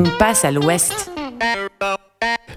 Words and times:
On 0.00 0.04
passe 0.18 0.46
à 0.46 0.50
l'ouest. 0.50 1.10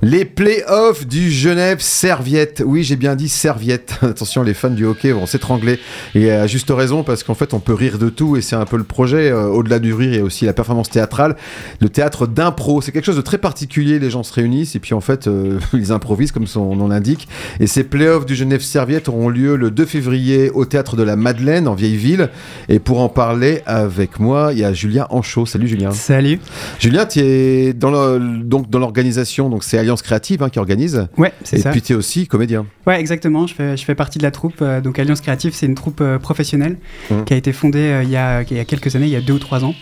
Les 0.05 0.25
playoffs 0.25 1.07
du 1.07 1.31
Genève 1.31 1.79
Serviette. 1.79 2.61
Oui, 2.65 2.83
j'ai 2.83 2.97
bien 2.97 3.15
dit 3.15 3.29
Serviette. 3.29 3.99
Attention, 4.01 4.43
les 4.43 4.53
fans 4.53 4.69
du 4.69 4.85
hockey 4.85 5.13
vont 5.13 5.25
s'étrangler. 5.25 5.79
Et 6.13 6.29
à 6.29 6.45
juste 6.45 6.69
raison, 6.71 7.03
parce 7.03 7.23
qu'en 7.23 7.35
fait, 7.35 7.53
on 7.53 7.61
peut 7.61 7.73
rire 7.73 7.97
de 7.97 8.09
tout 8.09 8.35
et 8.35 8.41
c'est 8.41 8.57
un 8.57 8.65
peu 8.65 8.75
le 8.75 8.83
projet. 8.83 9.31
Euh, 9.31 9.45
au-delà 9.45 9.79
du 9.79 9.93
rire, 9.93 10.11
il 10.11 10.17
y 10.17 10.19
a 10.19 10.23
aussi 10.25 10.43
la 10.43 10.51
performance 10.51 10.89
théâtrale. 10.89 11.37
Le 11.79 11.87
théâtre 11.87 12.27
d'impro, 12.27 12.81
c'est 12.81 12.91
quelque 12.91 13.05
chose 13.05 13.15
de 13.15 13.21
très 13.21 13.37
particulier. 13.37 13.97
Les 13.97 14.09
gens 14.09 14.23
se 14.23 14.33
réunissent 14.33 14.75
et 14.75 14.79
puis 14.79 14.93
en 14.93 14.99
fait, 14.99 15.27
euh, 15.27 15.57
ils 15.73 15.93
improvisent 15.93 16.33
comme 16.33 16.47
son 16.47 16.75
nom 16.75 16.89
l'indique. 16.89 17.29
Et 17.61 17.67
ces 17.67 17.85
playoffs 17.85 18.25
du 18.25 18.35
Genève 18.35 18.61
Serviette 18.61 19.07
auront 19.07 19.29
lieu 19.29 19.55
le 19.55 19.71
2 19.71 19.85
février 19.85 20.49
au 20.49 20.65
théâtre 20.65 20.97
de 20.97 21.03
la 21.03 21.15
Madeleine 21.15 21.65
en 21.65 21.75
Vieille 21.75 21.95
Ville. 21.95 22.29
Et 22.67 22.79
pour 22.79 22.99
en 22.99 23.07
parler 23.07 23.61
avec 23.65 24.19
moi, 24.19 24.49
il 24.51 24.59
y 24.59 24.65
a 24.65 24.73
Julien 24.73 25.07
Anchaud. 25.11 25.45
Salut 25.45 25.69
Julien. 25.69 25.91
Salut. 25.91 26.41
Julien, 26.77 27.05
tu 27.05 27.21
es 27.21 27.71
dans 27.71 27.89
l'organisation, 27.89 29.49
donc 29.49 29.63
c'est 29.63 29.77
Alliance 29.77 29.92
Créative 30.01 30.41
hein, 30.43 30.49
qui 30.49 30.59
organise. 30.59 31.07
Ouais, 31.17 31.31
c'est 31.43 31.57
ça. 31.59 31.69
Et 31.69 31.71
puis 31.71 31.81
tu 31.81 31.93
es 31.93 31.95
aussi 31.95 32.27
comédien. 32.27 32.65
Ouais, 32.87 32.99
exactement. 32.99 33.47
Je 33.47 33.53
fais, 33.53 33.77
je 33.77 33.85
fais 33.85 33.95
partie 33.95 34.17
de 34.17 34.23
la 34.23 34.31
troupe. 34.31 34.55
Euh, 34.61 34.81
donc 34.81 34.97
Alliance 34.99 35.21
Créative, 35.21 35.53
c'est 35.53 35.65
une 35.65 35.75
troupe 35.75 36.01
euh, 36.01 36.17
professionnelle 36.19 36.77
Mmh. 37.09 37.23
qui 37.25 37.33
a 37.33 37.37
été 37.37 37.51
fondée 37.53 37.79
euh, 37.79 38.03
il, 38.03 38.09
y 38.09 38.15
a, 38.17 38.41
il 38.43 38.57
y 38.57 38.59
a 38.59 38.65
quelques 38.65 38.95
années, 38.95 39.05
il 39.07 39.11
y 39.11 39.15
a 39.15 39.21
deux 39.21 39.33
ou 39.33 39.39
trois 39.39 39.63
ans. 39.63 39.75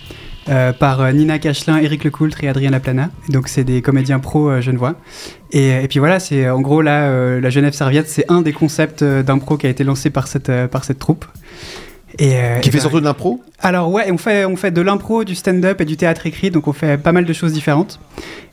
par 0.80 1.14
Nina 1.14 1.38
Cachelin, 1.40 1.78
Eric 1.78 2.04
Lecoultre 2.04 2.44
et 2.44 2.48
Adrien 2.48 2.72
Laplana. 2.72 3.10
Donc 3.30 3.48
c'est 3.48 3.64
des 3.64 3.82
comédiens 3.82 4.20
pro 4.20 4.50
euh, 4.50 4.62
genevois. 4.62 4.96
Et, 5.52 5.84
et 5.84 5.88
puis 5.88 6.00
voilà, 6.00 6.20
c'est 6.20 6.50
en 6.50 6.62
gros 6.62 6.82
là, 6.82 7.40
la 7.40 7.50
Genève 7.50 7.74
Serviette, 7.74 8.10
c'est 8.10 8.26
un 8.30 8.42
des 8.42 8.52
concepts 8.54 9.04
d'impro 9.04 9.58
qui 9.58 9.68
a 9.68 9.70
été 9.70 9.84
lancé 9.84 10.10
par 10.10 10.28
cette, 10.28 10.52
par 10.72 10.84
cette 10.84 11.00
troupe. 11.00 11.26
Et, 12.20 12.36
euh, 12.36 12.60
Qui 12.60 12.70
et 12.70 12.72
fait 12.72 12.78
ben, 12.78 12.82
surtout 12.82 13.00
de 13.00 13.06
l'impro 13.06 13.42
Alors 13.60 13.90
ouais, 13.92 14.12
on 14.12 14.18
fait, 14.18 14.46
on 14.46 14.56
fait 14.56 14.72
de 14.72 14.82
l'impro, 14.82 15.24
du 15.24 15.36
stand-up 15.36 15.80
et 15.82 15.86
du 15.86 15.96
théâtre 15.98 16.26
écrit, 16.28 16.52
donc 16.52 16.68
on 16.68 16.74
fait 16.74 16.98
pas 16.98 17.12
mal 17.12 17.26
de 17.26 17.34
choses 17.34 17.54
différentes. 17.54 18.00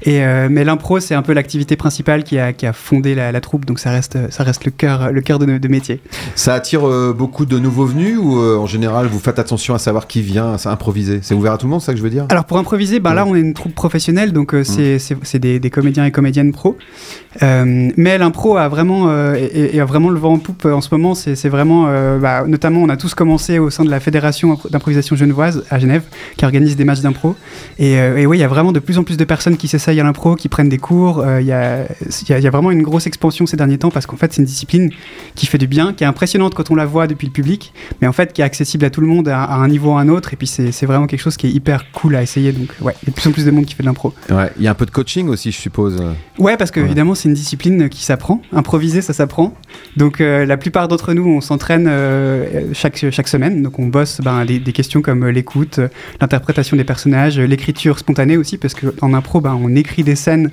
Et, 0.02 0.22
euh, 0.22 0.46
mais 0.48 0.62
l'impro, 0.64 1.00
c'est 1.00 1.14
un 1.16 1.22
peu 1.22 1.32
l'activité 1.32 1.74
principale 1.74 2.22
qui 2.22 2.38
a, 2.38 2.52
qui 2.52 2.66
a 2.66 2.72
fondé 2.72 3.16
la, 3.16 3.32
la 3.32 3.40
troupe, 3.40 3.64
donc 3.64 3.80
ça 3.80 3.90
reste, 3.90 4.16
ça 4.30 4.44
reste 4.44 4.64
le 4.64 4.70
cœur, 4.70 5.10
le 5.10 5.20
cœur 5.22 5.40
de, 5.40 5.58
de 5.58 5.68
métier. 5.68 6.00
Ça 6.36 6.54
attire 6.54 6.86
euh, 6.88 7.12
beaucoup 7.16 7.46
de 7.46 7.58
nouveaux 7.58 7.86
venus 7.86 8.16
ou 8.20 8.38
en 8.38 8.66
général 8.66 9.06
vous 9.06 9.18
faites 9.18 9.38
attention 9.40 9.74
à 9.74 9.78
savoir 9.78 10.06
qui 10.06 10.22
vient 10.22 10.54
à 10.64 10.70
improviser? 10.70 11.18
C'est 11.22 11.34
ouvert 11.34 11.52
à 11.52 11.58
tout 11.58 11.66
le 11.66 11.70
monde, 11.70 11.82
ça 11.82 11.92
que 11.92 11.98
je 11.98 12.02
veux 12.04 12.10
dire? 12.10 12.26
Alors 12.28 12.44
pour 12.44 12.58
improviser, 12.58 13.00
ben 13.00 13.12
là 13.14 13.26
on 13.26 13.34
est 13.34 13.40
une 13.40 13.54
troupe 13.54 13.74
professionnelle, 13.74 14.32
donc 14.32 14.54
c'est 14.62 14.98
c'est- 15.00 15.16
c'est 15.22 15.38
des, 15.40 15.58
des 15.58 15.70
comédiens 15.70 16.04
et 16.04 16.10
comédiennes 16.12 16.52
pro. 16.52 16.76
Mais 17.42 18.18
l'impro 18.18 18.56
a 18.56 18.68
vraiment, 18.68 19.12
et, 19.34 19.70
et 19.74 19.80
a 19.80 19.84
vraiment 19.84 20.10
le 20.10 20.18
vent 20.18 20.34
en 20.34 20.38
poupe 20.38 20.64
en 20.64 20.80
ce 20.80 20.88
moment. 20.92 21.14
C'est 21.14 21.34
c'est 21.36 21.48
vraiment, 21.48 21.86
bah, 22.18 22.44
notamment 22.46 22.82
on 22.82 22.88
a 22.88 22.96
tous 22.96 23.14
commencé 23.14 23.47
au 23.58 23.70
sein 23.70 23.84
de 23.84 23.90
la 23.90 24.00
fédération 24.00 24.52
impro- 24.52 24.68
d'improvisation 24.70 25.16
genevoise 25.16 25.64
à 25.70 25.78
Genève, 25.78 26.02
qui 26.36 26.44
organise 26.44 26.76
des 26.76 26.84
matchs 26.84 27.00
d'impro. 27.00 27.34
Et, 27.78 27.96
euh, 27.98 28.16
et 28.18 28.26
oui, 28.26 28.36
il 28.36 28.40
y 28.40 28.44
a 28.44 28.48
vraiment 28.48 28.72
de 28.72 28.80
plus 28.80 28.98
en 28.98 29.04
plus 29.04 29.16
de 29.16 29.24
personnes 29.24 29.56
qui 29.56 29.68
s'essayent 29.68 30.00
à 30.00 30.04
l'impro, 30.04 30.34
qui 30.34 30.48
prennent 30.48 30.68
des 30.68 30.76
cours. 30.78 31.20
Euh, 31.20 31.40
Il 31.40 31.46
y, 31.46 31.52
a, 31.52 31.84
il 32.04 32.28
y 32.28 32.32
a- 32.34 32.38
il 32.38 32.44
y 32.44 32.46
a 32.46 32.50
vraiment 32.50 32.70
une 32.72 32.82
grosse 32.82 33.06
expansion 33.06 33.46
ces 33.46 33.56
derniers 33.56 33.78
temps 33.78 33.90
parce 33.92 34.06
qu'en 34.06 34.16
fait 34.16 34.32
c'est 34.32 34.40
une 34.42 34.46
discipline 34.46 34.90
qui 35.36 35.46
fait 35.46 35.56
du 35.58 35.68
bien, 35.68 35.92
qui 35.94 36.02
est 36.02 36.06
impressionnante 36.08 36.54
quand 36.54 36.70
on 36.70 36.74
la 36.74 36.84
voit 36.84 37.06
depuis 37.06 37.26
le 37.28 37.32
public, 37.32 37.72
mais 38.02 38.08
en 38.08 38.12
fait 38.12 38.32
qui 38.32 38.40
est 38.40 38.44
accessible 38.44 38.84
à 38.84 38.90
tout 38.90 39.00
le 39.00 39.06
monde 39.06 39.28
à, 39.28 39.44
à 39.44 39.54
un 39.54 39.68
niveau 39.68 39.92
ou 39.92 39.96
à 39.96 40.00
un 40.00 40.08
autre. 40.08 40.32
Et 40.32 40.36
puis 40.36 40.48
c'est 40.48 40.84
vraiment 40.86 41.06
quelque 41.06 41.20
chose 41.22 41.36
qui 41.36 41.46
est 41.46 41.50
hyper 41.50 41.90
cool 41.92 42.16
à 42.16 42.22
essayer. 42.22 42.50
Donc 42.52 42.68
ouais, 42.82 42.94
il 43.02 43.06
y 43.06 43.10
a 43.10 43.12
de 43.12 43.16
plus 43.16 43.28
en 43.28 43.32
plus 43.32 43.44
de 43.44 43.50
monde 43.52 43.64
qui 43.66 43.74
fait 43.74 43.82
de 43.84 43.88
l'impro. 43.88 44.12
Ouais, 44.30 44.50
il 44.58 44.64
y 44.64 44.66
a 44.68 44.70
un 44.72 44.74
peu 44.74 44.84
de 44.86 44.90
coaching 44.90 45.28
aussi, 45.28 45.52
je 45.52 45.56
suppose. 45.56 45.96
Ouais, 46.38 46.56
parce 46.56 46.70
que 46.72 46.80
Ouais. 46.80 46.86
évidemment 46.86 47.14
c'est 47.14 47.28
une 47.28 47.34
discipline 47.34 47.88
qui 47.88 48.02
s'apprend. 48.04 48.42
Improviser, 48.52 49.00
ça 49.02 49.12
s'apprend. 49.12 49.54
Donc 49.96 50.20
euh, 50.20 50.44
la 50.44 50.56
plupart 50.56 50.88
d'entre 50.88 51.12
nous, 51.14 51.26
on 51.28 51.40
s'entraîne 51.40 51.86
euh, 51.88 52.70
chaque, 52.72 53.04
chaque 53.10 53.28
semaine. 53.28 53.37
Donc 53.38 53.78
on 53.78 53.86
bosse 53.86 54.20
ben, 54.20 54.44
des 54.44 54.60
questions 54.72 55.00
comme 55.00 55.22
euh, 55.22 55.30
l'écoute, 55.30 55.78
euh, 55.78 55.88
l'interprétation 56.20 56.76
des 56.76 56.84
personnages, 56.84 57.38
euh, 57.38 57.46
l'écriture 57.46 57.98
spontanée 57.98 58.36
aussi, 58.36 58.58
parce 58.58 58.74
qu'en 58.74 59.14
impro, 59.14 59.40
ben, 59.40 59.58
on 59.60 59.74
écrit 59.74 60.02
des 60.02 60.16
scènes 60.16 60.50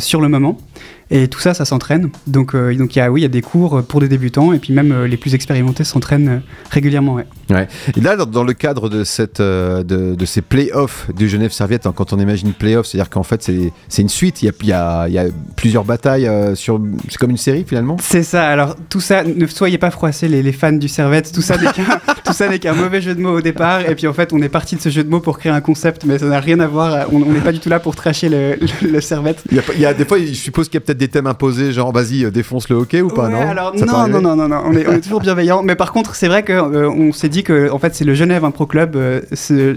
sur 0.00 0.20
le 0.20 0.28
moment. 0.28 0.58
Et 1.10 1.28
tout 1.28 1.38
ça, 1.40 1.54
ça 1.54 1.64
s'entraîne. 1.64 2.10
Donc, 2.26 2.54
euh, 2.54 2.74
donc 2.74 2.96
il 2.96 2.98
y 2.98 3.02
a, 3.02 3.10
oui, 3.10 3.20
il 3.20 3.22
y 3.22 3.26
a 3.26 3.28
des 3.28 3.42
cours 3.42 3.82
pour 3.84 4.00
des 4.00 4.08
débutants, 4.08 4.52
et 4.52 4.58
puis 4.58 4.72
même 4.72 4.90
euh, 4.92 5.06
les 5.06 5.16
plus 5.16 5.34
expérimentés 5.34 5.84
s'entraînent 5.84 6.28
euh, 6.28 6.38
régulièrement. 6.70 7.14
Ouais. 7.14 7.26
Ouais. 7.50 7.68
Et 7.96 8.00
là, 8.00 8.16
dans, 8.16 8.26
dans 8.26 8.42
le 8.42 8.52
cadre 8.54 8.88
de, 8.88 9.04
cette, 9.04 9.38
euh, 9.40 9.84
de, 9.84 10.16
de 10.16 10.24
ces 10.24 10.42
playoffs 10.42 11.06
du 11.14 11.28
Genève 11.28 11.52
Serviette, 11.52 11.86
hein, 11.86 11.92
quand 11.94 12.12
on 12.12 12.18
imagine 12.18 12.52
playoffs, 12.52 12.86
c'est-à-dire 12.86 13.08
qu'en 13.10 13.22
fait 13.22 13.48
c'est 13.88 14.02
une 14.02 14.08
suite, 14.08 14.42
il 14.42 14.46
y 14.46 14.48
a, 14.48 14.52
y 14.62 14.72
a- 14.72 15.08
y 15.08 15.18
a 15.18 15.30
plusieurs 15.54 15.84
batailles, 15.84 16.28
sur... 16.56 16.80
c'est 17.08 17.18
comme 17.18 17.30
une 17.30 17.36
série 17.36 17.64
finalement? 17.66 17.96
C'est 18.00 18.22
ça. 18.24 18.48
Alors 18.48 18.74
tout 18.88 19.00
ça, 19.00 19.22
ne 19.22 19.46
soyez 19.46 19.78
pas 19.78 19.90
froissés 19.92 20.26
les, 20.28 20.42
les 20.42 20.52
fans 20.52 20.72
du 20.72 20.88
Servette. 20.88 21.30
Tout 21.32 21.42
ça 21.42 21.56
n'est 22.48 22.58
qu'un, 22.58 22.74
mauvais 22.74 23.00
jeu 23.00 23.14
de 23.14 23.20
mots 23.20 23.36
au 23.38 23.40
départ. 23.40 23.88
Et 23.88 23.94
puis 23.94 24.06
en 24.08 24.12
fait, 24.12 24.32
on 24.32 24.42
est 24.42 24.48
parti 24.48 24.74
de 24.76 24.80
ce 24.80 24.88
jeu 24.88 25.04
de 25.04 25.08
mots 25.08 25.20
pour 25.20 25.38
créer 25.38 25.52
un 25.52 25.60
concept, 25.60 26.04
mais 26.04 26.18
ça 26.18 26.26
n'a 26.26 26.40
rien 26.40 26.58
à 26.60 26.66
voir. 26.66 27.06
On 27.12 27.20
n'est 27.20 27.40
pas 27.40 27.52
du 27.52 27.60
tout 27.60 27.68
là 27.68 27.78
pour 27.78 27.94
tracher 27.94 28.28
le, 28.28 28.56
le, 28.82 28.88
le 28.90 29.00
Servette. 29.00 29.42
il 29.50 29.56
y, 29.56 29.60
a, 29.60 29.62
pas- 29.62 29.72
il 29.74 29.80
y 29.80 29.86
a 29.86 29.94
des 29.94 30.04
fois, 30.04 30.18
je 30.18 30.32
suppose 30.32 30.66
qu'il 30.68 30.74
y 30.74 30.78
a 30.78 30.80
peut-être 30.80 30.95
des 30.96 31.08
thèmes 31.08 31.26
imposés, 31.26 31.72
genre 31.72 31.92
vas-y, 31.92 32.24
euh, 32.24 32.30
défonce 32.30 32.68
le 32.68 32.76
hockey 32.76 33.00
ou 33.02 33.08
pas, 33.08 33.26
Ouais, 33.26 33.32
non 33.32 33.50
alors, 33.50 33.74
non, 33.74 34.08
non, 34.08 34.20
non, 34.20 34.36
non, 34.36 34.48
non, 34.48 34.62
on 34.66 34.72
est, 34.76 34.86
on 34.86 34.92
est 34.92 35.00
toujours 35.00 35.20
bienveillant. 35.20 35.62
Mais 35.62 35.74
par 35.76 35.92
contre, 35.92 36.14
c'est 36.14 36.28
vrai 36.28 36.44
qu'on 36.44 37.12
s'est 37.12 37.28
dit 37.28 37.42
que 37.42 37.70
en 37.70 37.78
fait, 37.78 37.94
c'est 37.94 38.04
le 38.04 38.14
Genève 38.14 38.44
Impro 38.44 38.66
Club 38.66 38.96
euh, 38.96 39.20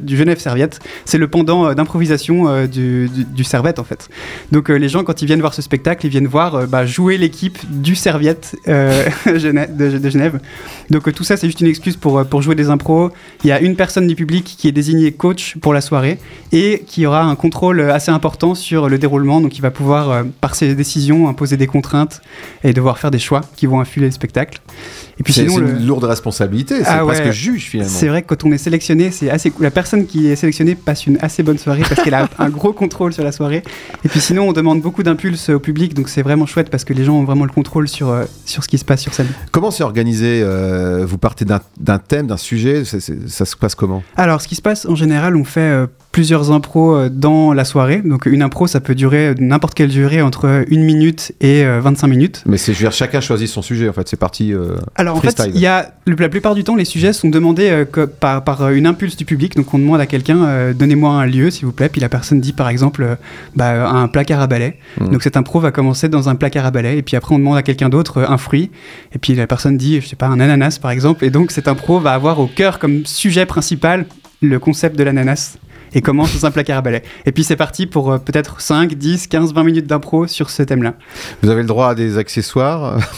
du 0.02 0.18
Genève 0.18 0.40
Serviette. 0.40 0.80
C'est 1.06 1.18
le 1.18 1.28
pendant 1.28 1.66
euh, 1.66 1.74
d'improvisation 1.74 2.48
euh, 2.48 2.68
du, 2.68 3.10
du, 3.10 3.26
du 3.26 3.44
Servette, 3.44 3.80
en 3.80 3.84
fait. 3.84 4.10
Donc, 4.52 4.70
euh, 4.70 4.76
les 4.76 4.90
gens, 4.90 5.04
quand 5.04 5.22
ils 5.22 5.26
viennent 5.26 5.40
voir 5.42 5.54
ce 5.54 5.62
spectacle, 5.62 6.06
ils 6.06 6.10
viennent 6.10 6.28
voir 6.28 6.56
euh, 6.56 6.66
bah, 6.66 6.86
jouer 6.86 7.18
l'équipe 7.18 7.58
du 7.70 7.96
Serviette 7.96 8.56
euh, 8.68 9.06
de, 9.26 9.98
de 9.98 10.10
Genève. 10.10 10.40
Donc, 10.90 11.08
euh, 11.08 11.12
tout 11.12 11.24
ça, 11.24 11.38
c'est 11.38 11.48
juste 11.48 11.62
une 11.62 11.68
excuse 11.68 11.96
pour, 11.98 12.20
euh, 12.20 12.24
pour 12.24 12.42
jouer 12.42 12.56
des 12.56 12.70
impros. 12.70 13.12
Il 13.44 13.48
y 13.48 13.52
a 13.52 13.60
une 13.60 13.76
personne 13.76 14.08
du 14.08 14.16
public 14.16 14.56
qui 14.58 14.68
est 14.68 14.72
désignée 14.72 15.12
coach 15.12 15.58
pour 15.62 15.74
la 15.74 15.82
soirée 15.82 16.18
et 16.52 16.84
qui 16.88 17.06
aura 17.06 17.24
un 17.24 17.36
contrôle 17.36 17.80
euh, 17.80 17.94
assez 17.94 18.12
important 18.12 18.56
sur 18.56 18.90
le 18.90 18.98
déroulement. 18.98 19.42
Donc, 19.42 19.58
il 19.58 19.62
va 19.62 19.72
pouvoir, 19.72 20.10
euh, 20.10 20.24
par 20.42 20.56
ses 20.56 20.76
décisions, 20.76 21.09
imposer 21.28 21.58
des 21.58 21.68
contraintes 21.68 22.22
et 22.64 22.74
devoir 22.74 22.98
faire 22.98 23.12
des 23.12 23.20
choix 23.20 23.42
qui 23.56 23.66
vont 23.66 23.80
influer 23.80 24.06
le 24.06 24.12
spectacle. 24.12 24.60
Et 25.20 25.24
puis 25.24 25.34
C'est 25.34 25.42
sinon, 25.42 25.56
c'est 25.56 25.62
le- 25.62 25.80
une 25.80 25.86
lourde 25.88 26.04
responsabilité, 26.06 26.80
c'est 26.80 26.86
Ah 26.88 27.04
presque 27.06 27.26
ouais. 27.26 27.32
juge 27.34 27.66
finalement. 27.66 27.92
c'est 27.94 28.08
vrai 28.08 28.22
que 28.22 28.28
quand 28.28 28.46
on 28.46 28.52
est 28.52 28.58
sélectionné, 28.58 29.12
c'est 29.12 29.30
assez. 29.30 29.52
La 29.60 29.72
personne 29.72 30.06
qui 30.06 30.28
est 30.28 30.36
sélectionnée 30.36 30.76
passe 30.76 31.08
une 31.08 31.18
assez 31.22 31.44
bonne 31.44 31.58
soirée 31.58 31.82
parce 31.88 32.02
qu'elle 32.02 32.14
a 32.14 32.30
un 32.40 32.50
gros 32.50 32.72
contrôle 32.74 33.12
sur 33.14 33.24
la 33.24 33.32
soirée. 33.32 33.64
Et 34.06 34.10
puis 34.10 34.22
sinon, 34.22 34.48
on 34.48 34.54
demande 34.54 34.82
beaucoup 34.82 35.04
d'impulses 35.04 35.50
au 35.50 35.60
public, 35.60 35.94
donc 35.94 36.08
c'est 36.10 36.22
vraiment 36.22 36.46
chouette 36.46 36.70
parce 36.70 36.84
que 36.86 36.94
les 36.94 37.04
gens 37.04 37.16
ont 37.16 37.24
vraiment 37.26 37.46
le 37.46 37.52
contrôle 37.52 37.88
sur, 37.90 38.10
euh, 38.10 38.24
sur 38.46 38.64
ce 38.64 38.70
qui 38.70 38.78
se 38.78 38.86
passe 38.86 39.02
sur 39.02 39.14
scène. 39.14 39.28
Comment 39.52 39.72
c'est 39.72 39.84
organisé 39.84 40.42
euh, 40.44 41.06
Vous 41.06 41.18
partez 41.18 41.44
d'un 41.46 41.98
thème, 42.00 42.28
d'un 42.28 42.38
sujet, 42.38 42.84
ça 42.86 43.46
se 43.46 43.56
passe 43.58 43.76
comment? 43.76 44.04
Alors, 44.16 44.42
ce 44.42 44.48
qui 44.48 44.56
se 44.56 44.62
passe 44.62 44.86
en 44.86 44.96
général, 44.96 45.36
on 45.36 45.44
fait 45.44 45.60
euh, 45.60 45.88
plusieurs 46.20 46.52
impros 46.52 46.96
euh, 46.98 47.10
dans 47.10 47.54
la 47.54 47.64
soirée. 47.64 48.02
Donc, 48.04 48.26
une 48.26 48.42
impro, 48.42 48.68
ça 48.68 48.82
peut 48.82 48.94
durer 48.94 49.28
euh, 49.30 49.36
n'importe 49.40 49.74
quelle 49.74 49.88
durée 49.88 50.22
entre 50.22 50.66
une 50.68 50.84
minute 50.84 51.32
et 51.40 51.64
euh, 51.64 51.80
25 51.80 52.08
minutes. 52.08 52.44
Mais 52.46 52.58
c'est, 52.58 52.74
je 52.74 52.80
veux 52.80 52.84
dire, 52.84 52.92
chacun 52.92 53.22
choisit 53.22 53.48
son 53.48 53.62
sujet 53.62 53.88
en 53.88 53.94
fait, 53.94 54.06
c'est 54.10 54.20
parti. 54.20 54.54
euh, 54.54 54.76
Alors 54.96 55.16
en 55.16 55.22
fait, 55.22 55.42
il 55.56 55.62
y 55.62 55.66
a 55.66 55.94
la 56.06 56.28
plupart 56.28 56.56
du 56.56 56.66
temps, 56.66 56.76
les 56.76 56.84
sujets 56.84 57.14
sont 57.14 57.30
demandés 57.30 57.70
euh, 57.70 57.86
que- 57.86 58.04
par, 58.04 58.44
par 58.44 58.64
euh, 58.64 58.72
une 58.72 58.86
impulse 58.86 59.16
du 59.16 59.24
public. 59.24 59.56
Donc 59.56 59.74
on 59.74 59.80
demande 59.80 60.02
à 60.02 60.08
quelqu'un, 60.08 60.44
euh, 60.44 60.74
donnez-moi 60.74 61.10
un 61.12 61.26
lieu, 61.26 61.50
s'il 61.52 61.66
vous 61.68 61.72
plaît. 61.72 61.88
Puis 61.88 62.02
la 62.02 62.10
personne 62.10 62.42
dit 62.42 62.52
par 62.52 62.68
exemple, 62.68 63.02
euh, 63.04 63.16
bah, 63.56 63.88
un 63.90 64.10
placard 64.10 64.42
à 64.42 64.48
balai. 64.48 64.78
Mhm. 65.00 65.12
Donc 65.12 65.24
cette 65.24 65.38
impro 65.38 65.62
va 65.62 65.72
commencer 65.72 66.10
dans 66.10 66.28
un 66.28 66.36
placard 66.36 66.66
à 66.66 66.72
balai. 66.72 66.98
Et 66.98 67.02
puis 67.02 67.16
après, 67.16 67.34
on 67.34 67.40
demande 67.40 67.56
à 67.56 67.64
quelqu'un 67.64 67.88
d'autre 67.88 68.18
euh, 68.18 68.26
un 68.28 68.38
fruit. 68.38 68.72
Et 69.16 69.20
puis 69.20 69.36
la 69.36 69.48
personne 69.48 69.78
dit, 69.78 70.02
je 70.02 70.08
sais 70.08 70.18
pas, 70.18 70.28
un 70.28 70.42
ananas 70.42 70.80
par 70.82 70.92
exemple. 70.92 71.24
Et 71.24 71.30
donc 71.30 71.52
cette 71.52 71.70
impro 71.70 72.02
va 72.02 72.12
avoir 72.12 72.42
au 72.42 72.48
cœur 72.48 72.78
comme 72.78 73.06
sujet 73.06 73.46
principal 73.46 74.06
le 74.42 74.60
concept 74.60 74.98
de 74.98 75.04
l'ananas. 75.04 75.58
Et 75.94 76.02
commence 76.02 76.34
dans 76.40 76.46
un 76.48 76.52
placard 76.52 76.78
à 76.78 76.82
balai. 76.82 77.02
Et 77.26 77.32
puis 77.32 77.44
c'est 77.44 77.56
parti 77.56 77.86
pour 77.88 78.12
euh, 78.12 78.18
peut-être 78.18 78.62
5, 78.62 78.94
10, 78.94 79.28
15, 79.28 79.54
20 79.54 79.64
minutes 79.64 79.88
d'impro 79.88 80.28
sur 80.28 80.50
ce 80.50 80.64
thème-là. 80.64 80.94
Vous 81.42 81.50
avez 81.50 81.62
le 81.62 81.68
droit 81.68 81.90
à 81.90 81.96
des 81.96 82.18
accessoires 82.18 82.98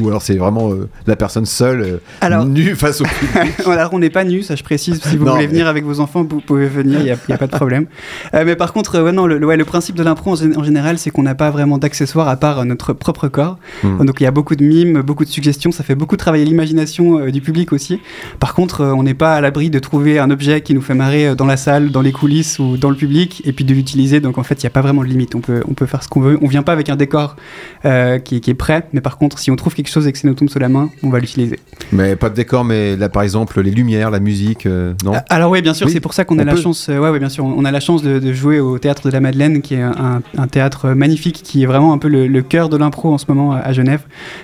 ou 0.00 0.08
alors 0.08 0.22
c'est 0.22 0.36
vraiment 0.36 0.70
euh, 0.72 0.88
la 1.06 1.16
personne 1.16 1.46
seule, 1.46 1.80
euh, 1.82 1.96
Alors- 2.20 2.44
nue 2.46 2.74
face 2.74 3.00
au 3.00 3.04
public 3.04 3.52
Alors, 3.66 3.92
on 3.94 3.98
n'est 3.98 4.10
pas 4.10 4.24
nu, 4.24 4.42
ça 4.42 4.54
je 4.56 4.62
précise. 4.62 5.00
Si 5.02 5.16
vous 5.16 5.24
Non, 5.24 5.32
voulez 5.32 5.46
mais- 5.46 5.52
venir 5.52 5.66
avec 5.66 5.84
vos 5.84 6.00
enfants, 6.00 6.24
vous 6.28 6.40
pouvez 6.40 6.66
venir, 6.66 7.00
il 7.00 7.04
n'y 7.04 7.34
a, 7.34 7.38
pas 7.38 7.46
de 7.46 7.56
problème. 7.56 7.86
Mais 8.32 8.54
par 8.56 8.72
contre, 8.72 9.00
ouais, 9.00 9.12
non, 9.12 9.26
le, 9.26 9.38
le- 9.38 9.46
ouais, 9.46 9.56
le 9.56 9.64
principe 9.64 9.96
de 9.96 10.02
l'impro 10.02 10.32
en, 10.32 10.34
gé- 10.34 10.56
en 10.56 10.62
général, 10.64 10.98
c'est 10.98 11.10
qu'on 11.10 11.22
n'a 11.22 11.34
pas 11.34 11.50
vraiment 11.50 11.78
d'accessoires 11.78 12.28
à 12.28 12.36
part 12.36 12.64
notre 12.64 12.92
propre 12.92 13.28
corps. 13.28 13.58
Hmm. 13.82 14.04
Donc 14.04 14.20
il 14.20 14.24
y 14.24 14.26
a 14.26 14.30
beaucoup 14.30 14.54
de 14.56 14.64
mimes, 14.64 15.00
beaucoup 15.02 15.24
de 15.24 15.30
suggestions, 15.30 15.72
ça 15.72 15.82
fait 15.82 15.94
beaucoup 15.94 16.16
travailler 16.16 16.44
l'imagination 16.44 17.26
du 17.30 17.40
public 17.40 17.72
aussi. 17.72 18.00
Par 18.38 18.54
contre, 18.54 18.84
on 18.84 19.02
n'est 19.02 19.14
pas 19.14 19.34
à 19.34 19.40
l'abri 19.40 19.70
de 19.70 19.78
trouver 19.78 20.18
un 20.18 20.30
objet 20.30 20.60
qui 20.60 20.74
nous 20.74 20.82
fait 20.82 20.94
marrer 20.94 21.34
dans 21.34 21.46
la 21.46 21.56
salle, 21.56 21.90
dans 21.90 22.02
les 22.02 22.11
coulisses 22.12 22.58
ou 22.58 22.76
dans 22.76 22.90
le 22.90 22.96
public, 22.96 23.42
et 23.44 23.52
puis 23.52 23.64
de 23.64 23.74
l'utiliser. 23.74 24.20
Donc 24.20 24.38
en 24.38 24.42
fait, 24.42 24.62
il 24.62 24.66
n'y 24.66 24.68
a 24.68 24.70
pas 24.70 24.80
vraiment 24.82 25.02
de 25.02 25.08
limite. 25.08 25.34
On 25.34 25.40
peut, 25.40 25.62
on 25.68 25.74
peut 25.74 25.86
faire 25.86 26.02
ce 26.02 26.08
qu'on 26.08 26.20
veut. 26.20 26.38
On 26.42 26.46
vient 26.46 26.62
pas 26.62 26.72
avec 26.72 26.88
un 26.88 26.96
décor 26.96 27.36
euh, 27.84 28.18
qui, 28.18 28.40
qui 28.40 28.50
est 28.50 28.54
prêt, 28.54 28.86
mais 28.92 29.00
par 29.00 29.18
contre, 29.18 29.38
si 29.38 29.50
on 29.50 29.56
trouve 29.56 29.74
quelque 29.74 29.88
chose 29.90 30.06
et 30.06 30.12
que 30.12 30.18
ça 30.18 30.28
nous 30.28 30.34
tombe 30.34 30.48
sous 30.48 30.58
la 30.58 30.68
main, 30.68 30.90
on 31.02 31.10
va 31.10 31.18
l'utiliser. 31.18 31.58
Mais 31.92 32.16
pas 32.16 32.30
de 32.30 32.34
décor, 32.34 32.64
mais 32.64 32.96
là 32.96 33.08
par 33.08 33.22
exemple 33.22 33.60
les 33.60 33.70
lumières, 33.70 34.10
la 34.10 34.20
musique, 34.20 34.66
euh, 34.66 34.94
non? 35.04 35.12
Ah, 35.14 35.24
Alors 35.30 35.50
oui, 35.50 35.62
bien 35.62 35.74
sûr, 35.74 35.86
Oui, 35.86 35.92
c'est 35.92 36.00
pour 36.00 36.14
ça 36.14 36.24
qu'on 36.24 36.38
a 36.38 36.42
on 36.42 36.46
la 36.46 36.56
chance. 36.56 36.88
euh, 36.88 36.98
ouais, 36.98 37.10
ouais, 37.10 37.18
bien 37.18 37.28
sûr, 37.28 37.44
on 37.44 37.64
a 37.64 37.70
la 37.70 37.80
chance 37.80 38.02
de, 38.02 38.18
de 38.18 38.32
jouer 38.32 38.60
au 38.60 38.78
théâtre 38.78 39.06
de 39.08 39.12
la 39.12 39.20
Madeleine, 39.20 39.62
qui 39.62 39.74
est 39.74 39.82
un, 39.82 40.22
un 40.36 40.46
théâtre 40.46 40.90
magnifique, 40.90 41.42
qui 41.42 41.62
est 41.62 41.66
vraiment 41.66 41.92
un 41.92 41.98
peu 41.98 42.08
le, 42.08 42.26
le 42.26 42.42
cœur 42.42 42.68
de 42.68 42.76
l'impro 42.76 43.12
en 43.12 43.18
ce 43.18 43.24
moment 43.28 43.52
à, 43.52 43.72
Genève. 43.72 44.02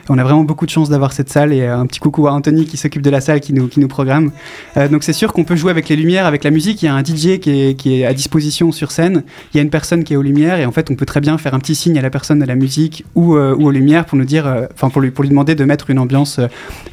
On 0.08 0.18
a 0.18 0.24
vraiment 0.24 0.44
beaucoup 0.44 0.64
de 0.66 0.70
chance 0.70 0.88
d'avoir 0.88 1.12
cette 1.12 1.28
salle 1.30 1.52
et 1.52 1.62
euh, 1.62 1.78
un 1.78 1.86
petit 1.86 2.00
coucou 2.00 2.26
à 2.28 2.32
Anthony 2.32 2.64
qui 2.64 2.76
s'occupe 2.76 3.02
de 3.02 3.10
la 3.10 3.20
salle, 3.20 3.40
qui 3.40 3.52
nous, 3.52 3.68
qui 3.68 3.80
nous 3.80 3.88
programme. 3.88 4.30
Euh, 4.76 4.88
donc 4.88 5.02
c'est 5.02 5.12
sûr 5.12 5.32
qu'on 5.32 5.44
peut 5.44 5.56
jouer 5.56 5.70
avec 5.70 5.88
les 5.88 5.96
lumières, 5.96 6.26
avec 6.26 6.44
la 6.44 6.50
musique. 6.50 6.82
Il 6.82 6.86
y 6.86 6.88
a 6.88 6.94
un 6.94 7.02
DJ 7.04 7.38
qui 7.40 7.50
est, 7.50 7.57
qui 7.76 8.00
est 8.00 8.06
à 8.06 8.14
disposition 8.14 8.72
sur 8.72 8.90
scène, 8.90 9.24
il 9.52 9.56
y 9.56 9.60
a 9.60 9.62
une 9.62 9.70
personne 9.70 10.04
qui 10.04 10.14
est 10.14 10.16
aux 10.16 10.22
lumières 10.22 10.58
et 10.58 10.66
en 10.66 10.72
fait 10.72 10.90
on 10.90 10.94
peut 10.94 11.06
très 11.06 11.20
bien 11.20 11.38
faire 11.38 11.54
un 11.54 11.58
petit 11.58 11.74
signe 11.74 11.98
à 11.98 12.02
la 12.02 12.10
personne 12.10 12.42
à 12.42 12.46
la 12.46 12.54
musique 12.54 13.04
ou, 13.14 13.36
euh, 13.36 13.54
aux 13.54 13.70
lumières 13.70 14.04
pour 14.06 14.18
nous 14.18 14.24
dire, 14.24 14.46
euh, 14.46 14.66
enfin 14.74 14.90
pour, 14.90 15.00
lui, 15.00 15.10
pour 15.10 15.22
lui 15.22 15.30
demander 15.30 15.54
de 15.54 15.64
mettre 15.64 15.90
une 15.90 15.98
ambiance 15.98 16.38
euh, 16.38 16.48